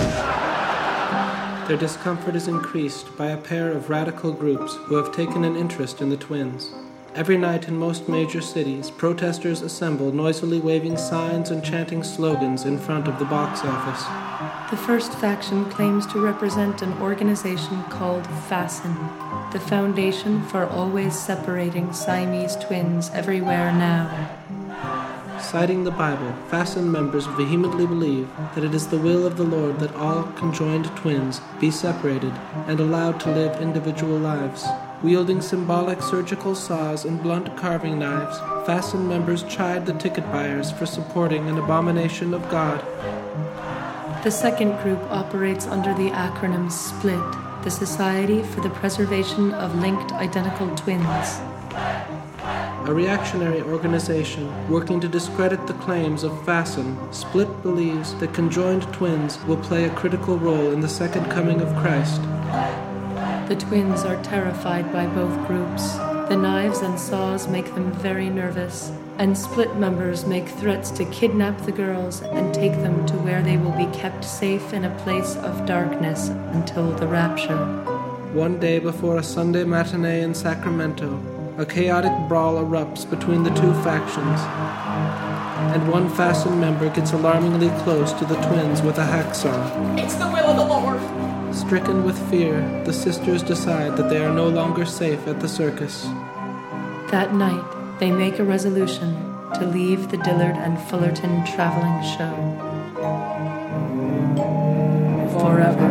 Their 1.68 1.78
discomfort 1.78 2.36
is 2.36 2.48
increased 2.48 3.16
by 3.18 3.28
a 3.28 3.38
pair 3.38 3.72
of 3.72 3.90
radical 3.90 4.32
groups 4.32 4.76
who 4.86 4.96
have 4.96 5.14
taken 5.14 5.44
an 5.44 5.58
interest 5.58 6.02
in 6.02 6.10
the 6.10 6.18
twins. 6.18 6.72
Every 7.16 7.38
night 7.38 7.68
in 7.68 7.78
most 7.78 8.10
major 8.10 8.42
cities, 8.42 8.90
protesters 8.90 9.62
assemble 9.62 10.12
noisily 10.12 10.60
waving 10.60 10.98
signs 10.98 11.52
and 11.52 11.64
chanting 11.64 12.02
slogans 12.02 12.66
in 12.66 12.80
front 12.80 13.08
of 13.08 13.20
the 13.20 13.26
box 13.26 13.62
office. 13.64 14.04
The 14.72 14.78
first 14.78 15.14
faction 15.14 15.66
claims 15.66 16.08
to 16.08 16.20
represent 16.20 16.82
an 16.82 16.92
organization 17.00 17.84
called 17.84 18.24
FASN, 18.50 19.52
the 19.54 19.60
Foundation 19.60 20.42
for 20.46 20.66
Always 20.66 21.18
Separating 21.18 21.94
Siamese 21.94 22.56
Twins 22.56 23.12
Everywhere 23.12 23.72
Now. 23.72 24.40
Citing 25.40 25.84
the 25.84 25.92
Bible, 25.92 26.34
Fasten 26.50 26.92
members 26.92 27.28
vehemently 27.28 27.86
believe 27.86 28.28
that 28.56 28.64
it 28.64 28.74
is 28.74 28.88
the 28.88 28.98
will 28.98 29.28
of 29.28 29.38
the 29.38 29.44
Lord 29.44 29.80
that 29.82 29.94
all 29.94 30.24
conjoined 30.36 30.86
twins 30.98 31.42
be 31.60 31.70
separated 31.70 32.34
and 32.66 32.80
allowed 32.80 33.20
to 33.20 33.32
live 33.32 33.62
individual 33.62 34.18
lives. 34.18 34.66
Wielding 35.04 35.42
symbolic 35.42 36.02
surgical 36.02 36.56
saws 36.56 37.04
and 37.04 37.22
blunt 37.22 37.58
carving 37.58 38.00
knives, 38.00 38.40
Fasten 38.66 39.06
members 39.06 39.44
chide 39.44 39.86
the 39.86 39.92
ticket 39.96 40.24
buyers 40.32 40.72
for 40.72 40.86
supporting 40.86 41.50
an 41.50 41.58
abomination 41.58 42.34
of 42.34 42.50
God. 42.50 42.80
The 44.24 44.32
second 44.32 44.82
group 44.82 45.02
operates 45.12 45.68
under 45.68 45.94
the 45.94 46.10
acronym 46.12 46.72
SPLIT, 46.72 47.64
the 47.64 47.70
Society 47.70 48.44
for 48.44 48.62
the 48.62 48.70
Preservation 48.70 49.52
of 49.52 49.76
Linked 49.76 50.14
Identical 50.14 50.74
Twins. 50.78 51.42
A 52.86 52.94
reactionary 52.94 53.62
organization 53.62 54.70
working 54.70 55.02
to 55.02 55.10
discredit 55.10 55.68
the 55.68 55.74
claims 55.74 56.24
of 56.24 56.46
Fasten, 56.46 56.98
Split 57.12 57.62
believes 57.62 58.16
that 58.16 58.34
conjoined 58.34 58.84
twins 58.94 59.38
will 59.44 59.58
play 59.58 59.84
a 59.84 59.96
critical 59.96 60.38
role 60.38 60.72
in 60.72 60.80
the 60.80 60.88
second 60.88 61.30
coming 61.30 61.60
of 61.60 61.76
Christ. 61.76 62.22
The 63.54 63.60
twins 63.60 64.04
are 64.04 64.20
terrified 64.24 64.92
by 64.92 65.06
both 65.06 65.46
groups. 65.46 65.94
The 66.28 66.36
knives 66.36 66.80
and 66.80 67.00
saws 67.00 67.48
make 67.48 67.76
them 67.76 67.92
very 67.92 68.28
nervous, 68.28 68.92
and 69.20 69.38
split 69.38 69.76
members 69.76 70.26
make 70.26 70.50
threats 70.50 70.90
to 70.90 71.06
kidnap 71.12 71.62
the 71.62 71.72
girls 71.72 72.24
and 72.24 72.52
take 72.52 72.72
them 72.72 73.06
to 73.06 73.14
where 73.18 73.44
they 73.44 73.58
will 73.58 73.78
be 73.78 73.86
kept 73.96 74.26
safe 74.26 74.74
in 74.74 74.86
a 74.86 75.00
place 75.02 75.36
of 75.36 75.68
darkness 75.68 76.30
until 76.30 76.94
the 76.94 77.06
rapture. 77.06 77.64
One 78.34 78.60
day 78.60 78.80
before 78.80 79.18
a 79.18 79.24
Sunday 79.24 79.66
matinee 79.66 80.24
in 80.24 80.34
Sacramento, 80.34 81.22
a 81.60 81.66
chaotic 81.68 82.28
brawl 82.28 82.56
erupts 82.56 83.08
between 83.08 83.44
the 83.44 83.52
two 83.52 83.74
factions, 83.84 84.40
and 85.76 85.92
one 85.92 86.10
Fasten 86.10 86.60
member 86.60 86.90
gets 86.90 87.12
alarmingly 87.12 87.70
close 87.84 88.14
to 88.14 88.26
the 88.26 88.42
twins 88.48 88.82
with 88.82 88.98
a 88.98 89.06
hacksaw. 89.06 90.00
It's 90.00 90.16
the 90.16 90.26
will 90.26 90.50
of 90.50 90.58
the 90.58 90.66
Lord. 90.66 91.23
Stricken 91.54 92.04
with 92.04 92.18
fear, 92.30 92.62
the 92.84 92.94
sisters 92.94 93.44
decide 93.44 93.96
that 93.98 94.10
they 94.10 94.18
are 94.24 94.34
no 94.34 94.50
longer 94.50 94.86
safe 94.86 95.28
at 95.28 95.40
the 95.40 95.48
circus. 95.48 96.04
That 97.12 97.34
night, 97.36 98.00
they 98.00 98.12
make 98.12 98.40
a 98.40 98.44
resolution 98.44 99.14
to 99.54 99.66
leave 99.66 100.10
the 100.10 100.18
Dillard 100.18 100.56
and 100.56 100.80
Fullerton 100.90 101.46
traveling 101.46 102.02
show. 102.18 102.34
Forever. 105.40 105.83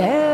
Yeah. 0.00 0.29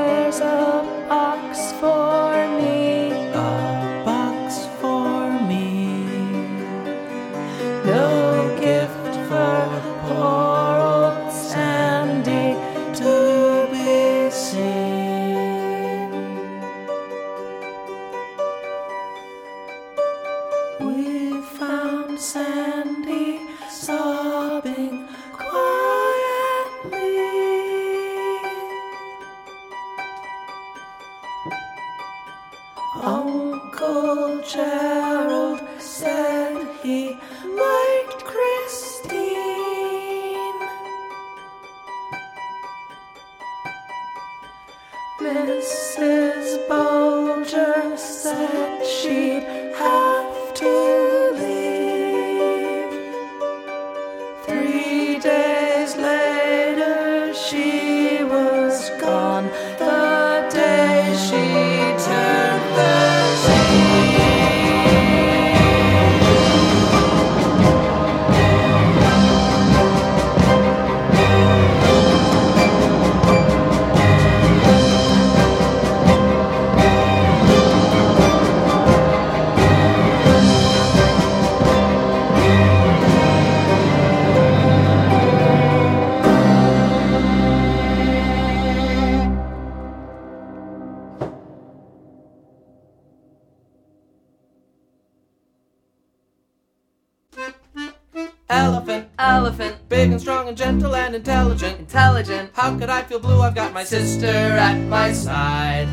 Elephant, 98.56 99.06
elephant, 99.18 99.76
big 99.90 100.12
and 100.12 100.18
strong 100.18 100.48
and 100.48 100.56
gentle 100.56 100.96
and 100.96 101.14
intelligent, 101.14 101.78
intelligent. 101.78 102.50
How 102.54 102.74
could 102.78 102.88
I 102.88 103.02
feel 103.02 103.18
blue? 103.18 103.42
I've 103.42 103.54
got 103.54 103.74
my 103.74 103.84
sister 103.84 104.26
at 104.26 104.78
my 104.78 105.12
side 105.12 105.86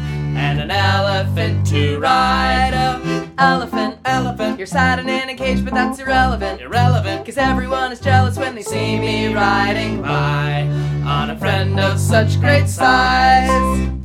and 0.46 0.62
an 0.62 0.72
elephant 0.72 1.68
to 1.68 2.00
ride. 2.00 2.74
A 2.74 3.30
elephant, 3.38 3.98
elephant. 4.06 4.58
You're 4.58 4.66
sad 4.66 5.00
and 5.00 5.10
in 5.10 5.28
a 5.28 5.36
cage, 5.36 5.66
but 5.66 5.74
that's 5.74 6.00
irrelevant, 6.00 6.62
irrelevant. 6.62 7.26
Cause 7.26 7.38
everyone 7.38 7.92
is 7.92 8.00
jealous 8.00 8.38
when 8.38 8.56
they 8.56 8.64
see 8.64 8.98
me 8.98 9.34
riding 9.34 10.02
by 10.02 10.62
on 11.06 11.32
a 11.32 11.38
friend 11.38 11.78
of 11.82 12.00
such 12.00 12.40
great 12.40 12.70
size. 12.70 13.50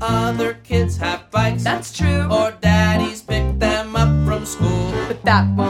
Other 0.01 0.55
kids 0.65 0.97
have 0.97 1.31
bikes, 1.31 1.63
that's 1.63 1.97
true, 1.97 2.27
or 2.29 2.51
daddies 2.61 3.23
pick 3.23 3.57
them 3.61 3.95
up 3.95 4.09
from 4.27 4.45
school. 4.45 4.91
But 5.07 5.23
that 5.25 5.49
won't 5.57 5.68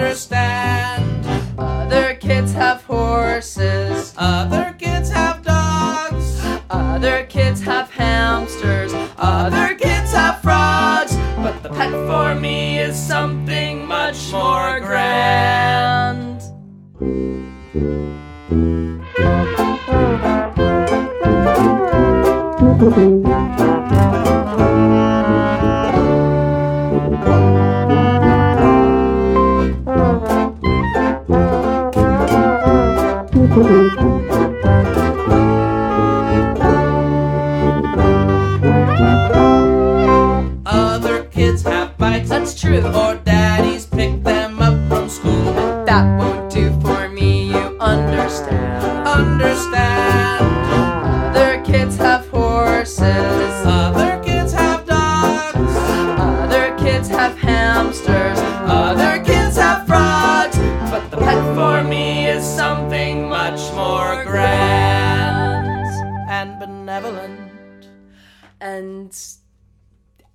understand. 0.00 1.26
Other 1.58 2.14
kids 2.14 2.52
have 2.52 2.84
horses. 2.84 4.14
Other 4.16 4.67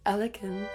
elegant. 0.05 0.69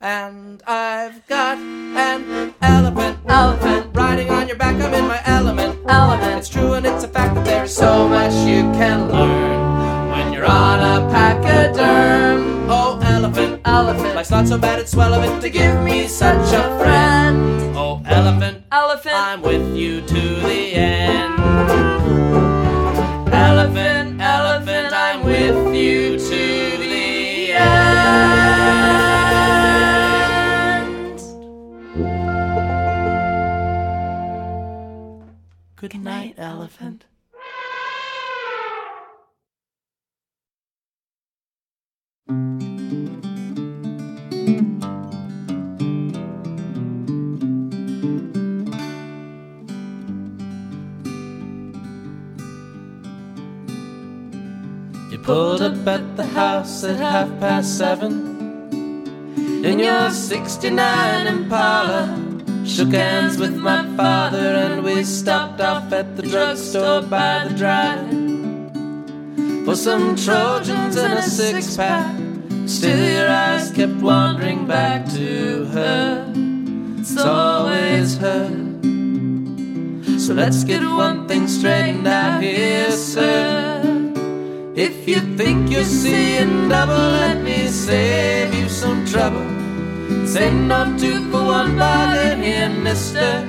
And 0.00 0.62
I've 0.66 1.26
got 1.26 1.58
an 1.58 2.54
elephant, 2.62 3.18
elephant 3.26 3.90
riding 3.94 4.30
on 4.30 4.48
your 4.48 4.56
back. 4.56 4.76
I'm 4.76 4.94
in 4.94 5.06
my 5.06 5.20
element, 5.26 5.78
element. 5.88 6.38
It's 6.38 6.48
true 6.48 6.74
and 6.74 6.86
it's 6.86 7.04
a 7.04 7.08
fact 7.08 7.34
that 7.34 7.44
there's 7.44 7.74
so 7.74 8.08
much 8.08 8.32
you 8.46 8.62
can 8.72 9.10
learn 9.10 10.10
when 10.10 10.32
you're 10.32 10.46
on 10.46 10.78
a 10.78 11.10
pachyderm. 11.10 12.70
Oh, 12.70 12.98
elephant, 13.02 13.60
elephant. 13.64 14.14
Life's 14.14 14.30
not 14.30 14.48
so 14.48 14.56
bad, 14.56 14.78
it's 14.78 14.92
swell 14.92 15.12
of 15.12 15.22
it 15.24 15.40
to 15.42 15.50
give 15.50 15.82
me 15.82 16.06
such 16.06 16.54
a 16.54 16.78
friend. 16.78 17.76
Oh, 17.76 18.00
elephant, 18.06 18.64
elephant. 18.72 19.14
I'm 19.14 19.42
with 19.42 19.76
you 19.76 20.00
to 20.00 20.14
the 20.14 20.74
end. 20.74 21.29
Good 35.80 35.98
night, 35.98 36.34
elephant. 36.36 37.06
You 42.28 42.36
pulled 55.22 55.62
up 55.62 55.86
at 55.86 56.16
the 56.18 56.26
house 56.26 56.84
at 56.84 56.96
half 56.96 57.40
past 57.40 57.78
seven 57.78 58.68
in 59.64 59.78
your 59.78 60.10
69 60.10 61.26
Impala. 61.26 62.29
Shook 62.64 62.92
hands 62.92 63.38
with 63.38 63.56
my 63.56 63.84
father 63.96 64.38
and 64.38 64.84
we 64.84 65.04
stopped 65.04 65.60
off 65.60 65.92
at 65.92 66.16
the 66.16 66.22
drugstore 66.22 67.02
by 67.02 67.46
the 67.48 67.54
drive-in 67.54 68.30
for 69.64 69.76
some 69.76 70.16
Trojans 70.16 70.96
and 70.96 71.12
a 71.14 71.22
six 71.22 71.76
pack. 71.76 72.16
Still, 72.66 72.98
your 72.98 73.28
eyes 73.28 73.70
kept 73.72 74.02
wandering 74.02 74.66
back 74.66 75.06
to 75.10 75.64
her. 75.66 76.32
It's 76.98 77.16
always 77.16 78.18
her. 78.18 78.48
So 80.18 80.34
let's 80.34 80.64
get 80.64 80.82
one 80.82 81.26
thing 81.26 81.48
straightened 81.48 82.06
out 82.06 82.42
here, 82.42 82.90
sir. 82.90 83.80
If 84.76 85.08
you 85.08 85.20
think 85.36 85.70
you're 85.70 85.84
seeing 85.84 86.68
double, 86.68 86.94
let 86.94 87.42
me 87.42 87.68
save 87.68 88.52
you 88.54 88.68
some 88.68 89.06
trouble. 89.06 89.59
Say 90.30 90.54
no 90.54 90.96
two 90.96 91.28
for 91.32 91.44
one 91.44 91.76
bargain 91.76 92.40
here, 92.40 92.68
mister. 92.68 93.44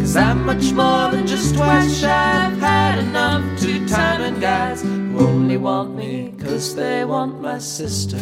Cause 0.00 0.16
I'm 0.16 0.46
much 0.46 0.72
more 0.72 1.10
than 1.10 1.26
just 1.26 1.54
twice 1.54 2.00
shy. 2.00 2.46
I've 2.46 2.58
had 2.58 3.00
enough 3.00 3.44
two 3.60 3.86
timing 3.86 4.40
guys 4.40 4.80
who 4.80 5.18
only 5.18 5.58
want 5.58 5.94
me 5.94 6.32
cause 6.40 6.74
they 6.74 7.04
want 7.04 7.42
my 7.42 7.58
sister. 7.58 8.16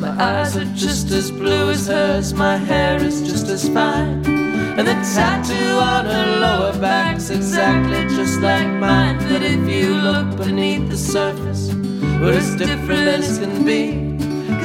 My 0.00 0.10
eyes 0.22 0.54
are 0.54 0.70
just 0.74 1.10
as 1.12 1.30
blue 1.30 1.70
as 1.70 1.86
hers, 1.86 2.34
my 2.34 2.58
hair 2.58 3.02
is 3.02 3.22
just 3.22 3.46
as 3.46 3.66
fine. 3.66 4.22
And 4.76 4.86
the 4.86 4.98
tattoo 5.14 5.78
on 5.78 6.04
her 6.04 6.40
lower 6.40 6.78
back's 6.78 7.30
exactly 7.30 8.02
just 8.14 8.38
like 8.42 8.68
mine. 8.68 9.16
But 9.30 9.42
if 9.42 9.66
you 9.66 9.94
look 9.94 10.36
beneath 10.36 10.90
the 10.90 10.98
surface, 10.98 11.72
we're 12.20 12.36
as 12.36 12.54
different 12.56 13.08
as 13.08 13.38
can 13.38 13.64
be. 13.64 14.03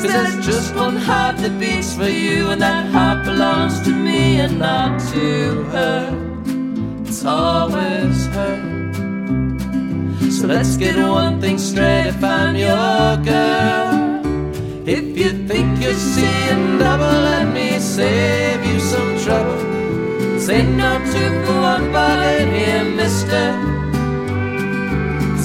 Cause 0.02 0.14
there's 0.14 0.46
just 0.46 0.74
one 0.76 0.96
heart 0.96 1.36
that 1.40 1.60
beats 1.60 1.94
for 1.94 2.08
you, 2.08 2.52
and 2.52 2.62
that 2.62 2.86
heart 2.86 3.26
belongs 3.26 3.82
to 3.82 3.90
me 3.90 4.40
and 4.40 4.58
not 4.58 4.98
to 5.12 5.64
her. 5.74 7.04
It's 7.04 7.26
always 7.26 8.28
her. 8.28 8.56
So 10.32 10.48
let's 10.48 10.78
get 10.78 10.96
one 10.96 11.42
thing 11.42 11.58
straight 11.58 12.06
if 12.08 12.24
I'm 12.24 12.56
your 12.56 13.18
girl. 13.26 14.88
If 14.88 15.18
you 15.18 15.32
think 15.50 15.82
you're 15.84 15.94
seeing 15.94 16.78
double, 16.78 17.20
let 17.32 17.54
me 17.54 17.78
save 17.80 18.66
you 18.66 18.80
some 18.80 19.20
trouble. 19.20 19.60
Say 20.40 20.64
no 20.64 20.98
for 21.46 21.60
one 21.60 21.92
bargain 21.92 22.54
here, 22.54 22.86
mister. 22.86 23.79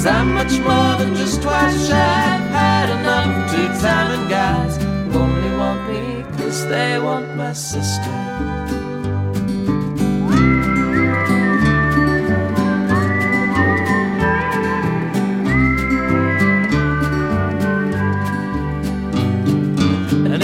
Cause 0.05 0.17
I'm 0.17 0.35
much 0.35 0.59
more 0.59 0.99
than 0.99 1.15
just 1.15 1.41
twice 1.41 1.89
shy. 1.89 1.97
I've 1.97 2.51
had 2.51 2.91
enough 2.91 3.51
two-timing 3.51 4.29
guys 4.29 4.77
who 4.77 5.19
only 5.19 5.57
want 5.57 5.81
me 5.89 6.25
cause 6.37 6.67
they 6.69 6.99
want 6.99 7.35
my 7.37 7.55
sister. 7.55 8.03
And 20.27 20.43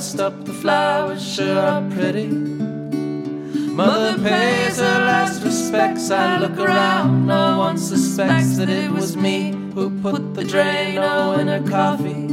dressed 0.00 0.18
up, 0.20 0.46
the 0.46 0.52
flowers 0.54 1.22
sure 1.34 1.58
are 1.58 1.82
pretty. 1.90 2.28
Mother 2.28 4.16
pays 4.22 4.78
her 4.78 4.98
last 5.04 5.42
respects. 5.44 6.10
I 6.10 6.38
look 6.38 6.56
around, 6.56 7.26
no 7.26 7.58
one 7.58 7.76
suspects 7.76 8.56
that 8.56 8.70
it 8.70 8.90
was 8.90 9.14
me 9.14 9.52
who 9.74 9.90
put 10.00 10.32
the 10.32 10.42
Drano 10.42 11.38
in 11.38 11.48
her 11.48 11.62
coffee. 11.68 12.26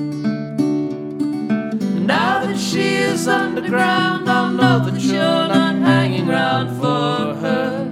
Now 2.05 2.45
that 2.45 2.57
she 2.57 2.95
is 3.11 3.28
underground, 3.28 4.30
I'll 4.30 4.49
know 4.49 4.80
that 4.89 5.01
you're 5.01 5.49
not 5.49 5.76
hanging 5.76 6.30
around 6.30 6.70
for 6.80 7.36
her. 7.43 7.84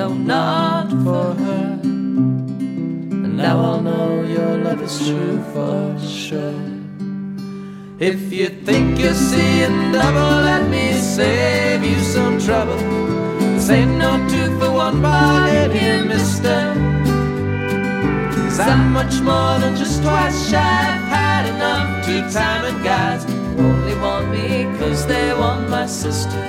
No, 0.00 0.14
not 0.14 0.88
for 1.04 1.34
her. 1.44 1.78
And 1.82 3.36
now 3.36 3.60
I'll 3.60 3.82
know 3.82 4.22
your 4.22 4.56
love 4.56 4.80
is 4.80 4.98
true 5.06 5.42
for 5.52 5.98
sure. 6.00 6.67
If 8.00 8.32
you 8.32 8.48
think 8.48 9.00
you're 9.00 9.12
seeing 9.12 9.90
double, 9.90 10.44
let 10.44 10.70
me 10.70 10.92
save 10.92 11.82
you 11.82 11.98
some 11.98 12.38
trouble. 12.38 12.78
Ain't 13.70 13.98
no 13.98 14.24
two 14.30 14.56
for 14.58 14.70
one 14.70 15.02
bargain 15.02 15.72
here, 15.72 16.04
mister. 16.04 16.74
Cause 18.32 18.60
I'm 18.60 18.92
much 18.92 19.20
more 19.20 19.58
than 19.58 19.76
just 19.76 20.00
twice 20.00 20.48
shy. 20.48 20.58
I've 20.58 21.08
had 21.08 21.46
enough 21.54 22.06
two-timing 22.06 22.82
guys 22.84 23.26
only 23.58 23.94
want 23.96 24.30
me 24.30 24.64
cause 24.78 25.04
they 25.06 25.34
want 25.34 25.68
my 25.68 25.86
sister. 25.86 26.40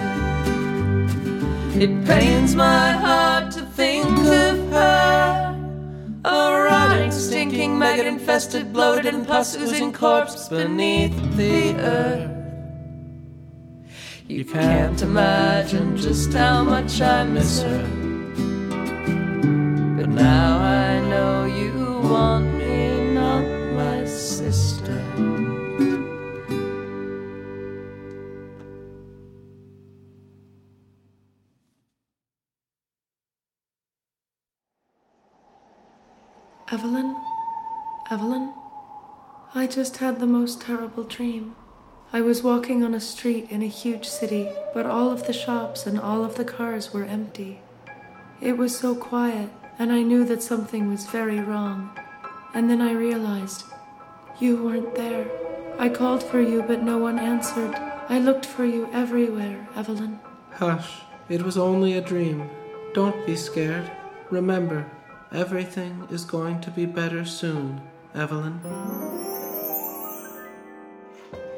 It 1.74 2.06
pains 2.06 2.56
my 2.56 2.92
heart 2.92 3.52
to 3.54 3.62
think 3.62 4.08
of 4.08 4.49
stinking, 7.70 7.80
maggot 7.80 8.08
infested, 8.08 8.74
bloated, 8.74 9.14
and 9.14 9.28
pus 9.28 9.56
oozing 9.56 9.94
corpse 9.94 10.50
beneath 10.50 11.16
the 11.36 11.76
earth. 11.76 12.32
You 14.28 14.46
can't 14.46 15.02
imagine 15.02 15.98
just 15.98 16.34
how 16.34 16.64
much 16.64 17.02
I 17.02 17.24
miss 17.24 17.62
her. 17.64 17.84
But 19.98 20.10
now 20.10 20.60
I 20.60 21.00
know 21.10 21.46
you 21.46 22.00
want 22.08 22.46
me, 22.58 23.14
not 23.14 23.44
my 23.74 24.06
sister. 24.06 24.98
Evelyn? 36.72 37.29
Evelyn? 38.12 38.52
I 39.54 39.68
just 39.68 39.98
had 39.98 40.20
the 40.20 40.26
most 40.26 40.62
terrible 40.62 41.04
dream. 41.04 41.56
I 42.12 42.22
was 42.22 42.42
walking 42.42 42.84
on 42.84 42.96
a 42.96 43.00
street 43.00 43.52
in 43.52 43.62
a 43.62 43.68
huge 43.68 44.06
city, 44.06 44.50
but 44.74 44.88
all 44.88 45.12
of 45.12 45.28
the 45.28 45.34
shops 45.34 45.86
and 45.86 46.00
all 46.00 46.26
of 46.26 46.34
the 46.34 46.44
cars 46.44 46.92
were 46.92 47.04
empty. 47.04 47.62
It 48.42 48.58
was 48.58 48.76
so 48.76 48.96
quiet, 48.96 49.52
and 49.78 49.92
I 49.92 50.02
knew 50.02 50.26
that 50.26 50.42
something 50.42 50.90
was 50.90 51.06
very 51.06 51.40
wrong. 51.40 51.92
And 52.56 52.68
then 52.68 52.82
I 52.82 52.94
realized 52.94 53.66
you 54.40 54.64
weren't 54.64 54.96
there. 54.96 55.30
I 55.78 55.90
called 55.90 56.24
for 56.24 56.42
you, 56.42 56.64
but 56.64 56.82
no 56.82 56.98
one 56.98 57.20
answered. 57.20 57.76
I 58.10 58.18
looked 58.18 58.48
for 58.48 58.66
you 58.66 58.90
everywhere, 58.92 59.68
Evelyn. 59.76 60.20
Hush, 60.54 61.02
it 61.30 61.44
was 61.44 61.60
only 61.60 61.94
a 61.94 62.02
dream. 62.02 62.50
Don't 62.96 63.24
be 63.28 63.36
scared. 63.36 63.92
Remember, 64.32 64.90
everything 65.32 66.08
is 66.10 66.26
going 66.26 66.60
to 66.62 66.72
be 66.72 66.88
better 66.88 67.24
soon, 67.24 67.82
Evelyn. 68.16 68.60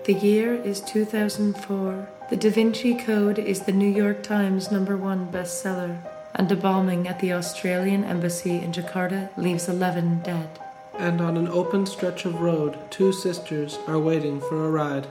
The 0.05 0.13
year 0.13 0.55
is 0.55 0.81
2004. 0.81 2.09
The 2.29 2.35
Da 2.35 2.49
Vinci 2.49 2.95
Code 2.95 3.39
is 3.39 3.61
the 3.61 3.71
New 3.71 3.89
York 3.89 4.23
Times 4.23 4.71
number 4.71 4.97
one 4.97 5.31
bestseller, 5.31 5.97
and 6.35 6.51
a 6.51 6.55
bombing 6.55 7.07
at 7.07 7.19
the 7.19 7.33
Australian 7.33 8.03
Embassy 8.03 8.57
in 8.57 8.71
Jakarta 8.71 9.29
leaves 9.37 9.69
11 9.69 10.21
dead. 10.23 10.59
And 10.97 11.21
on 11.21 11.37
an 11.37 11.47
open 11.47 11.85
stretch 11.85 12.25
of 12.25 12.41
road, 12.41 12.77
two 12.89 13.13
sisters 13.13 13.79
are 13.87 13.99
waiting 13.99 14.39
for 14.39 14.65
a 14.65 14.71
ride. 14.71 15.07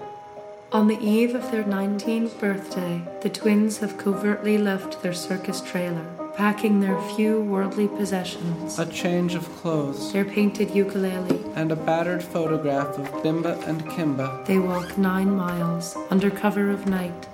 On 0.72 0.88
the 0.88 0.98
eve 1.00 1.34
of 1.34 1.50
their 1.50 1.64
19th 1.64 2.38
birthday, 2.38 3.02
the 3.22 3.28
twins 3.28 3.78
have 3.78 3.98
covertly 3.98 4.56
left 4.56 5.02
their 5.02 5.12
circus 5.14 5.60
trailer, 5.60 6.06
packing 6.34 6.80
their 6.80 7.00
few 7.16 7.40
worldly 7.42 7.88
possessions 7.88 8.78
A 8.78 8.86
change 8.86 9.34
of 9.34 9.44
clothes 9.56 10.12
their 10.12 10.24
painted 10.24 10.70
ukulele. 10.74 11.38
and 11.54 11.70
a 11.72 11.76
battered 11.76 12.22
photograph 12.22 12.96
of 12.98 13.06
Bimba 13.22 13.60
and 13.66 13.84
Kimba. 13.86 14.44
They 14.46 14.58
walk 14.58 14.96
nine 14.96 15.30
miles 15.34 15.96
under 16.10 16.30
cover 16.30 16.70
of 16.70 16.86
night. 16.86 17.26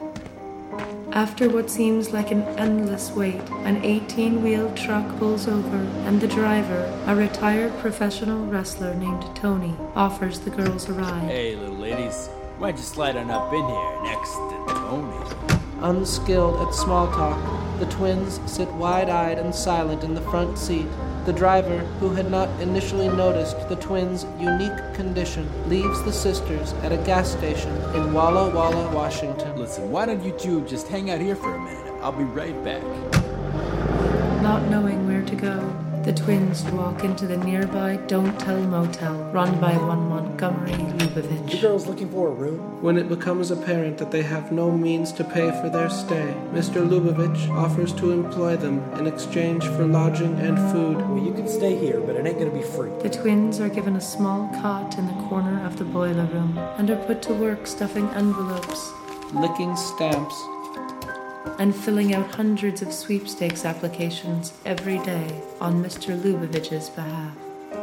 After 1.12 1.48
what 1.48 1.70
seems 1.70 2.10
like 2.12 2.30
an 2.30 2.42
endless 2.58 3.10
wait, 3.12 3.40
an 3.64 3.82
18 3.82 4.42
wheeled 4.42 4.76
truck 4.76 5.06
pulls 5.18 5.48
over, 5.48 5.76
and 6.04 6.20
the 6.20 6.28
driver, 6.28 6.82
a 7.06 7.14
retired 7.16 7.72
professional 7.78 8.44
wrestler 8.46 8.92
named 8.94 9.24
Tony, 9.34 9.74
offers 9.94 10.40
the 10.40 10.50
girls 10.50 10.88
a 10.90 10.92
ride. 10.92 11.22
Hey, 11.30 11.56
little 11.56 11.76
ladies, 11.76 12.26
why'd 12.58 12.76
you 12.76 12.82
slide 12.82 13.16
on 13.16 13.30
up 13.30 13.50
in 13.52 13.64
here 13.66 14.02
next 14.02 14.32
to 14.32 14.64
Tony? 14.68 15.58
Unskilled 15.80 16.60
at 16.68 16.74
small 16.74 17.06
talk, 17.12 17.38
the 17.78 17.86
twins 17.86 18.40
sit 18.46 18.70
wide 18.72 19.08
eyed 19.08 19.38
and 19.38 19.54
silent 19.54 20.04
in 20.04 20.14
the 20.14 20.20
front 20.22 20.58
seat. 20.58 20.86
The 21.24 21.32
driver, 21.32 21.78
who 22.00 22.10
had 22.10 22.30
not 22.30 22.48
initially 22.60 23.08
noticed 23.08 23.68
the 23.68 23.76
twins' 23.76 24.24
unique 24.38 24.94
condition, 24.94 25.50
leaves 25.68 26.02
the 26.04 26.12
sisters 26.12 26.72
at 26.84 26.92
a 26.92 26.98
gas 26.98 27.30
station 27.30 27.72
in 27.94 28.12
Walla 28.12 28.48
Walla, 28.50 28.94
Washington. 28.94 29.56
Listen, 29.56 29.90
why 29.90 30.06
don't 30.06 30.22
you 30.22 30.32
two 30.32 30.64
just 30.66 30.88
hang 30.88 31.10
out 31.10 31.20
here 31.20 31.36
for 31.36 31.54
a 31.54 31.58
minute? 31.58 31.92
I'll 32.00 32.12
be 32.12 32.24
right 32.24 32.62
back. 32.64 32.82
Not 34.42 34.62
knowing 34.70 35.06
where 35.06 35.22
to 35.22 35.34
go, 35.34 35.85
the 36.06 36.12
twins 36.12 36.62
walk 36.66 37.02
into 37.02 37.26
the 37.26 37.36
nearby 37.36 37.96
Don't 38.06 38.38
Tell 38.38 38.60
Motel, 38.60 39.24
run 39.32 39.58
by 39.60 39.76
one 39.76 40.08
Montgomery 40.08 40.70
Lubavitch. 40.70 41.52
You 41.54 41.60
girls 41.60 41.88
looking 41.88 42.08
for 42.10 42.28
a 42.28 42.30
room? 42.30 42.80
When 42.80 42.96
it 42.96 43.08
becomes 43.08 43.50
apparent 43.50 43.98
that 43.98 44.12
they 44.12 44.22
have 44.22 44.52
no 44.52 44.70
means 44.70 45.10
to 45.14 45.24
pay 45.24 45.50
for 45.60 45.68
their 45.68 45.90
stay, 45.90 46.32
Mr. 46.52 46.88
Lubavitch 46.88 47.50
offers 47.50 47.92
to 47.94 48.12
employ 48.12 48.56
them 48.56 48.78
in 49.00 49.08
exchange 49.08 49.64
for 49.64 49.84
lodging 49.84 50.38
and 50.38 50.56
food. 50.70 50.98
Well, 50.98 51.24
you 51.24 51.32
can 51.32 51.48
stay 51.48 51.76
here, 51.76 51.98
but 51.98 52.14
it 52.14 52.24
ain't 52.24 52.38
gonna 52.38 52.52
be 52.52 52.62
free. 52.62 52.90
The 53.02 53.10
twins 53.10 53.58
are 53.58 53.68
given 53.68 53.96
a 53.96 54.00
small 54.00 54.48
cot 54.62 54.96
in 54.98 55.08
the 55.08 55.26
corner 55.28 55.66
of 55.66 55.76
the 55.76 55.84
boiler 55.84 56.26
room 56.26 56.56
and 56.78 56.88
are 56.88 57.04
put 57.06 57.20
to 57.22 57.34
work 57.34 57.66
stuffing 57.66 58.08
envelopes 58.10 58.92
licking 59.32 59.76
stamps, 59.76 60.40
and 61.58 61.74
filling 61.74 62.14
out 62.14 62.34
hundreds 62.34 62.82
of 62.82 62.92
sweepstakes 62.92 63.64
applications 63.64 64.52
every 64.64 64.98
day 64.98 65.42
on 65.60 65.82
Mr. 65.82 66.20
Lubavitch's 66.20 66.90
behalf. 66.90 67.36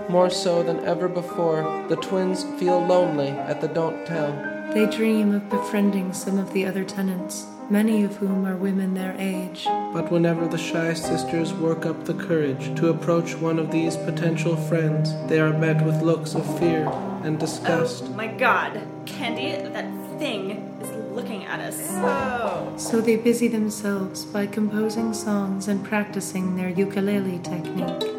More 0.09 0.29
so 0.29 0.63
than 0.63 0.83
ever 0.85 1.07
before, 1.07 1.85
the 1.87 1.95
twins 1.95 2.43
feel 2.59 2.85
lonely 2.85 3.29
at 3.29 3.61
the 3.61 3.67
Don't 3.67 4.05
Tell. 4.05 4.31
They 4.73 4.85
dream 4.87 5.33
of 5.33 5.49
befriending 5.49 6.13
some 6.13 6.39
of 6.39 6.51
the 6.51 6.65
other 6.65 6.83
tenants, 6.83 7.45
many 7.69 8.03
of 8.03 8.15
whom 8.17 8.45
are 8.45 8.55
women 8.55 8.93
their 8.93 9.15
age. 9.19 9.65
But 9.65 10.11
whenever 10.11 10.47
the 10.47 10.57
shy 10.57 10.93
sisters 10.93 11.53
work 11.53 11.85
up 11.85 12.05
the 12.05 12.15
courage 12.15 12.75
to 12.79 12.89
approach 12.89 13.35
one 13.35 13.59
of 13.59 13.71
these 13.71 13.95
potential 13.97 14.55
friends, 14.55 15.13
they 15.27 15.39
are 15.39 15.57
met 15.57 15.85
with 15.85 16.01
looks 16.01 16.33
of 16.33 16.59
fear 16.59 16.87
and 17.23 17.39
disgust. 17.39 18.05
Oh 18.07 18.09
my 18.09 18.27
god, 18.27 18.81
Candy, 19.05 19.51
that 19.69 20.19
thing 20.19 20.51
is 20.51 20.72
looking 21.13 21.45
at 21.45 21.59
us. 21.59 21.89
Oh. 21.91 22.73
So 22.77 23.01
they 23.01 23.15
busy 23.15 23.47
themselves 23.47 24.25
by 24.25 24.47
composing 24.47 25.13
songs 25.13 25.67
and 25.67 25.83
practicing 25.83 26.55
their 26.55 26.69
ukulele 26.69 27.39
technique. 27.39 28.09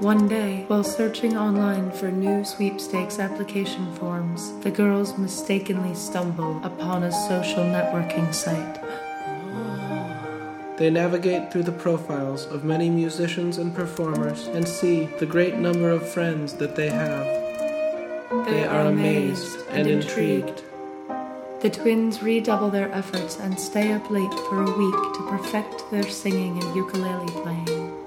One 0.00 0.28
day, 0.28 0.62
while 0.68 0.84
searching 0.84 1.36
online 1.36 1.90
for 1.90 2.08
new 2.08 2.44
sweepstakes 2.44 3.18
application 3.18 3.92
forms, 3.94 4.56
the 4.60 4.70
girls 4.70 5.18
mistakenly 5.18 5.92
stumble 5.96 6.64
upon 6.64 7.02
a 7.02 7.10
social 7.10 7.64
networking 7.64 8.32
site. 8.32 8.80
They 10.78 10.88
navigate 10.88 11.50
through 11.50 11.64
the 11.64 11.72
profiles 11.72 12.46
of 12.46 12.62
many 12.62 12.88
musicians 12.88 13.58
and 13.58 13.74
performers 13.74 14.46
and 14.46 14.68
see 14.68 15.06
the 15.18 15.26
great 15.26 15.56
number 15.56 15.90
of 15.90 16.08
friends 16.08 16.52
that 16.54 16.76
they 16.76 16.90
have. 16.90 17.26
They 18.46 18.64
are 18.64 18.86
amazed 18.86 19.66
and 19.70 19.88
intrigued. 19.88 20.62
The 21.60 21.70
twins 21.70 22.22
redouble 22.22 22.70
their 22.70 22.92
efforts 22.92 23.40
and 23.40 23.58
stay 23.58 23.92
up 23.92 24.08
late 24.12 24.34
for 24.48 24.62
a 24.62 24.78
week 24.78 25.14
to 25.14 25.26
perfect 25.28 25.90
their 25.90 26.08
singing 26.08 26.62
and 26.62 26.76
ukulele 26.76 27.32
playing. 27.42 27.97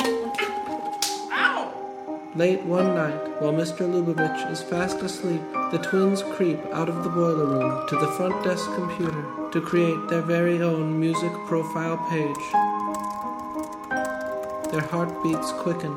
Late 2.33 2.61
one 2.63 2.95
night, 2.95 3.41
while 3.41 3.51
Mr. 3.51 3.79
Lubavitch 3.79 4.49
is 4.49 4.61
fast 4.61 5.01
asleep, 5.01 5.41
the 5.69 5.79
twins 5.79 6.23
creep 6.23 6.65
out 6.71 6.87
of 6.87 7.03
the 7.03 7.09
boiler 7.09 7.45
room 7.45 7.85
to 7.89 7.97
the 7.97 8.07
front 8.13 8.41
desk 8.41 8.73
computer 8.73 9.25
to 9.51 9.59
create 9.59 10.07
their 10.07 10.21
very 10.21 10.61
own 10.61 10.97
music 10.97 11.33
profile 11.47 11.97
page. 12.09 12.45
Their 14.71 14.87
heartbeats 14.87 15.51
quicken 15.51 15.93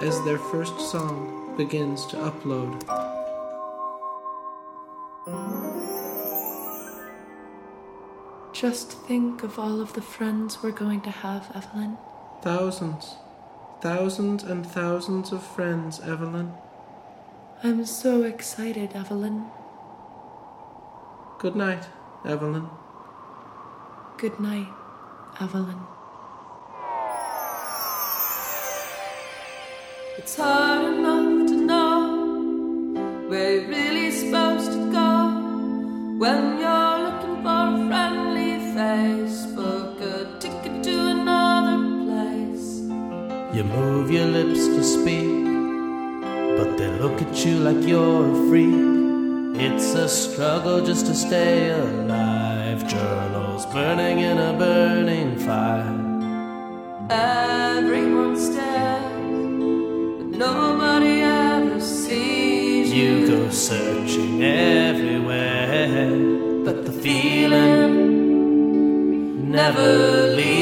as 0.00 0.18
their 0.24 0.38
first 0.38 0.80
song 0.80 1.52
begins 1.58 2.06
to 2.06 2.16
upload. 2.16 2.82
Just 8.54 8.92
think 8.92 9.42
of 9.42 9.58
all 9.58 9.82
of 9.82 9.92
the 9.92 10.00
friends 10.00 10.62
we're 10.62 10.70
going 10.70 11.02
to 11.02 11.10
have, 11.10 11.54
Evelyn. 11.54 11.98
Thousands, 12.40 13.16
thousands 13.80 14.42
and 14.42 14.66
thousands 14.66 15.32
of 15.32 15.42
friends, 15.42 16.00
Evelyn. 16.00 16.52
I'm 17.62 17.84
so 17.84 18.22
excited, 18.22 18.92
Evelyn. 18.94 19.46
Good 21.38 21.54
night, 21.54 21.86
Evelyn. 22.24 22.68
Good 24.16 24.40
night, 24.40 24.68
Evelyn. 25.40 25.80
It's 30.18 30.36
hard 30.36 30.94
enough 30.94 31.48
to 31.48 31.56
know 31.56 33.28
where 33.28 33.60
you're 33.60 33.68
really 33.68 34.10
supposed 34.10 34.72
to 34.72 34.90
go 34.90 35.30
when 36.18 36.58
you're 36.58 36.98
looking 37.06 37.42
for 37.44 37.48
a 37.48 37.86
friendly 37.86 38.58
face. 38.74 39.57
You 43.58 43.64
move 43.64 44.08
your 44.08 44.26
lips 44.26 44.68
to 44.68 44.84
speak, 44.84 45.44
but 46.56 46.78
they 46.78 46.86
look 47.00 47.20
at 47.20 47.44
you 47.44 47.58
like 47.58 47.84
you're 47.88 48.24
a 48.30 48.48
freak. 48.48 49.58
It's 49.60 49.94
a 49.94 50.08
struggle 50.08 50.86
just 50.86 51.06
to 51.06 51.14
stay 51.16 51.70
alive. 51.70 52.86
Journals 52.86 53.66
burning 53.66 54.20
in 54.20 54.38
a 54.38 54.52
burning 54.52 55.40
fire. 55.40 55.98
Everyone 57.10 58.36
stares, 58.38 59.02
but 60.18 60.28
nobody 60.46 61.22
ever 61.22 61.80
sees 61.80 62.92
You 62.92 63.10
You 63.10 63.26
go 63.26 63.50
searching 63.50 64.40
everywhere, 64.44 66.14
but 66.64 66.86
the 66.86 66.92
feeling 66.92 67.90
never 69.50 70.36
leaves 70.36 70.57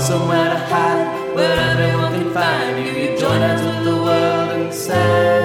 somewhere 0.00 0.48
to 0.48 0.58
hide 0.58 1.34
where 1.34 1.58
everyone 1.58 2.12
can 2.14 2.32
find 2.32 2.86
you. 2.86 2.92
You 2.92 3.18
join 3.18 3.40
hands 3.40 3.62
with 3.62 3.84
the 3.84 3.96
world 4.02 4.50
and 4.56 4.72
say, 4.72 5.39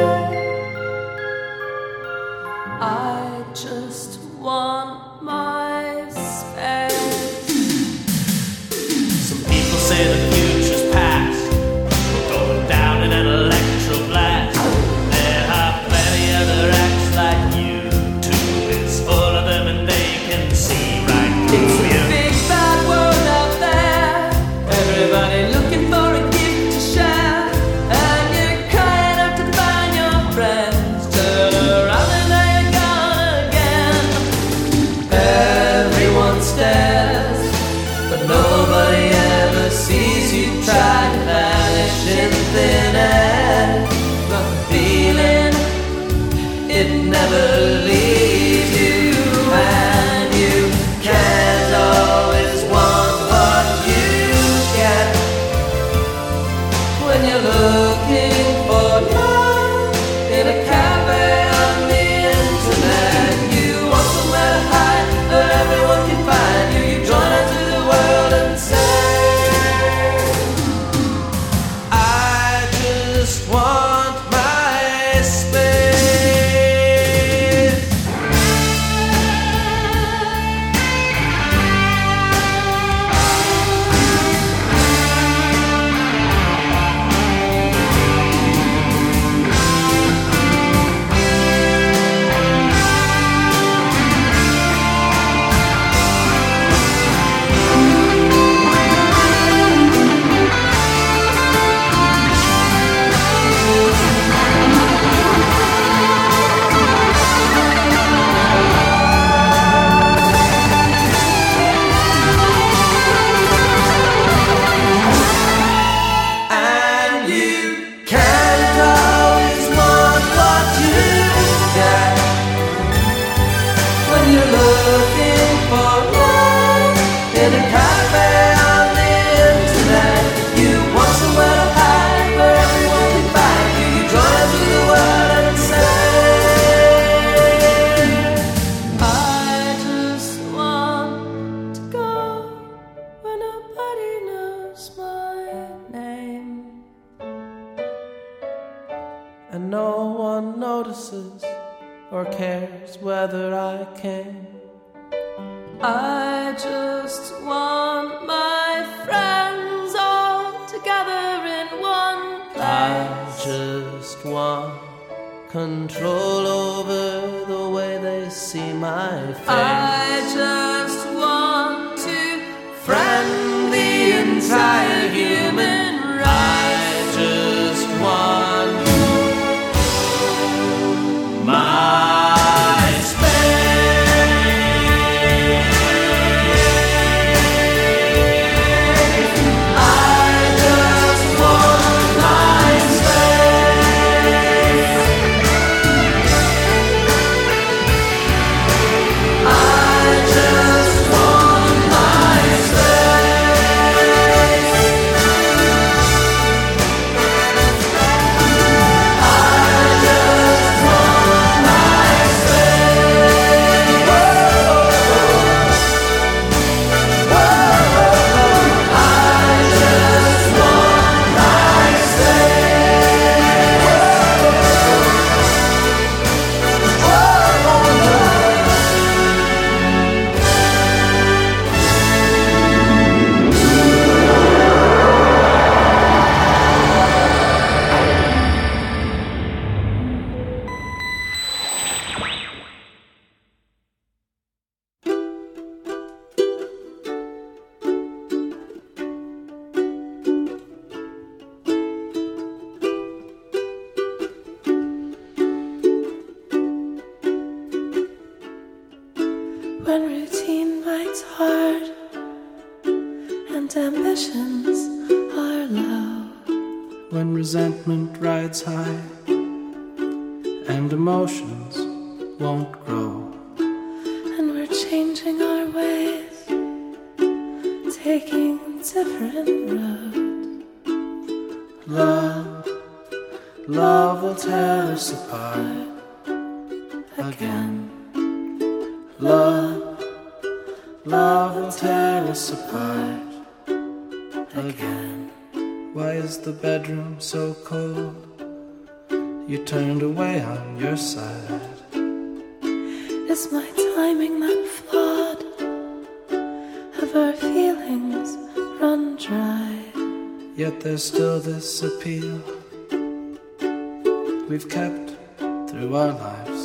our 316.06 316.14
lives. 316.14 316.64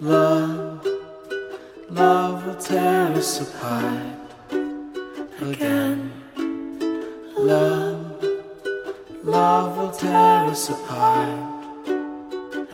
Love, 0.00 0.86
love 1.90 2.46
will 2.46 2.54
tear 2.54 3.12
us 3.12 3.40
apart 3.40 4.32
again. 5.40 6.12
Love, 7.36 8.22
love 9.24 9.76
will 9.78 9.90
tear 9.90 10.50
us 10.50 10.70
apart 10.70 11.88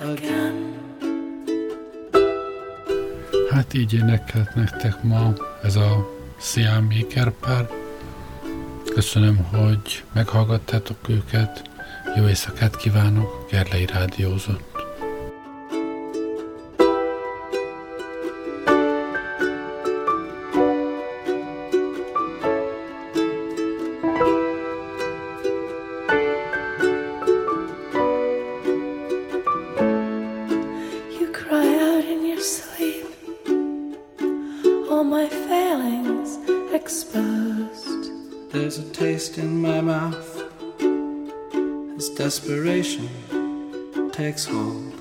again. 0.00 0.76
Hát 3.50 3.74
így 3.74 3.92
énekelt 3.94 4.54
nektek 4.54 5.02
ma 5.02 5.32
ez 5.62 5.76
a 5.76 6.09
Siam 6.40 6.88
pár. 7.40 7.68
Köszönöm, 8.94 9.36
hogy 9.36 10.04
meghallgattátok 10.12 11.09
őket. 11.09 11.62
Jó 12.16 12.26
éjszakát 12.26 12.76
kívánok, 12.76 13.46
Gerlei 13.50 13.86
Rádiózott. 13.86 14.78
takes 44.18 44.46
home. 44.46 44.97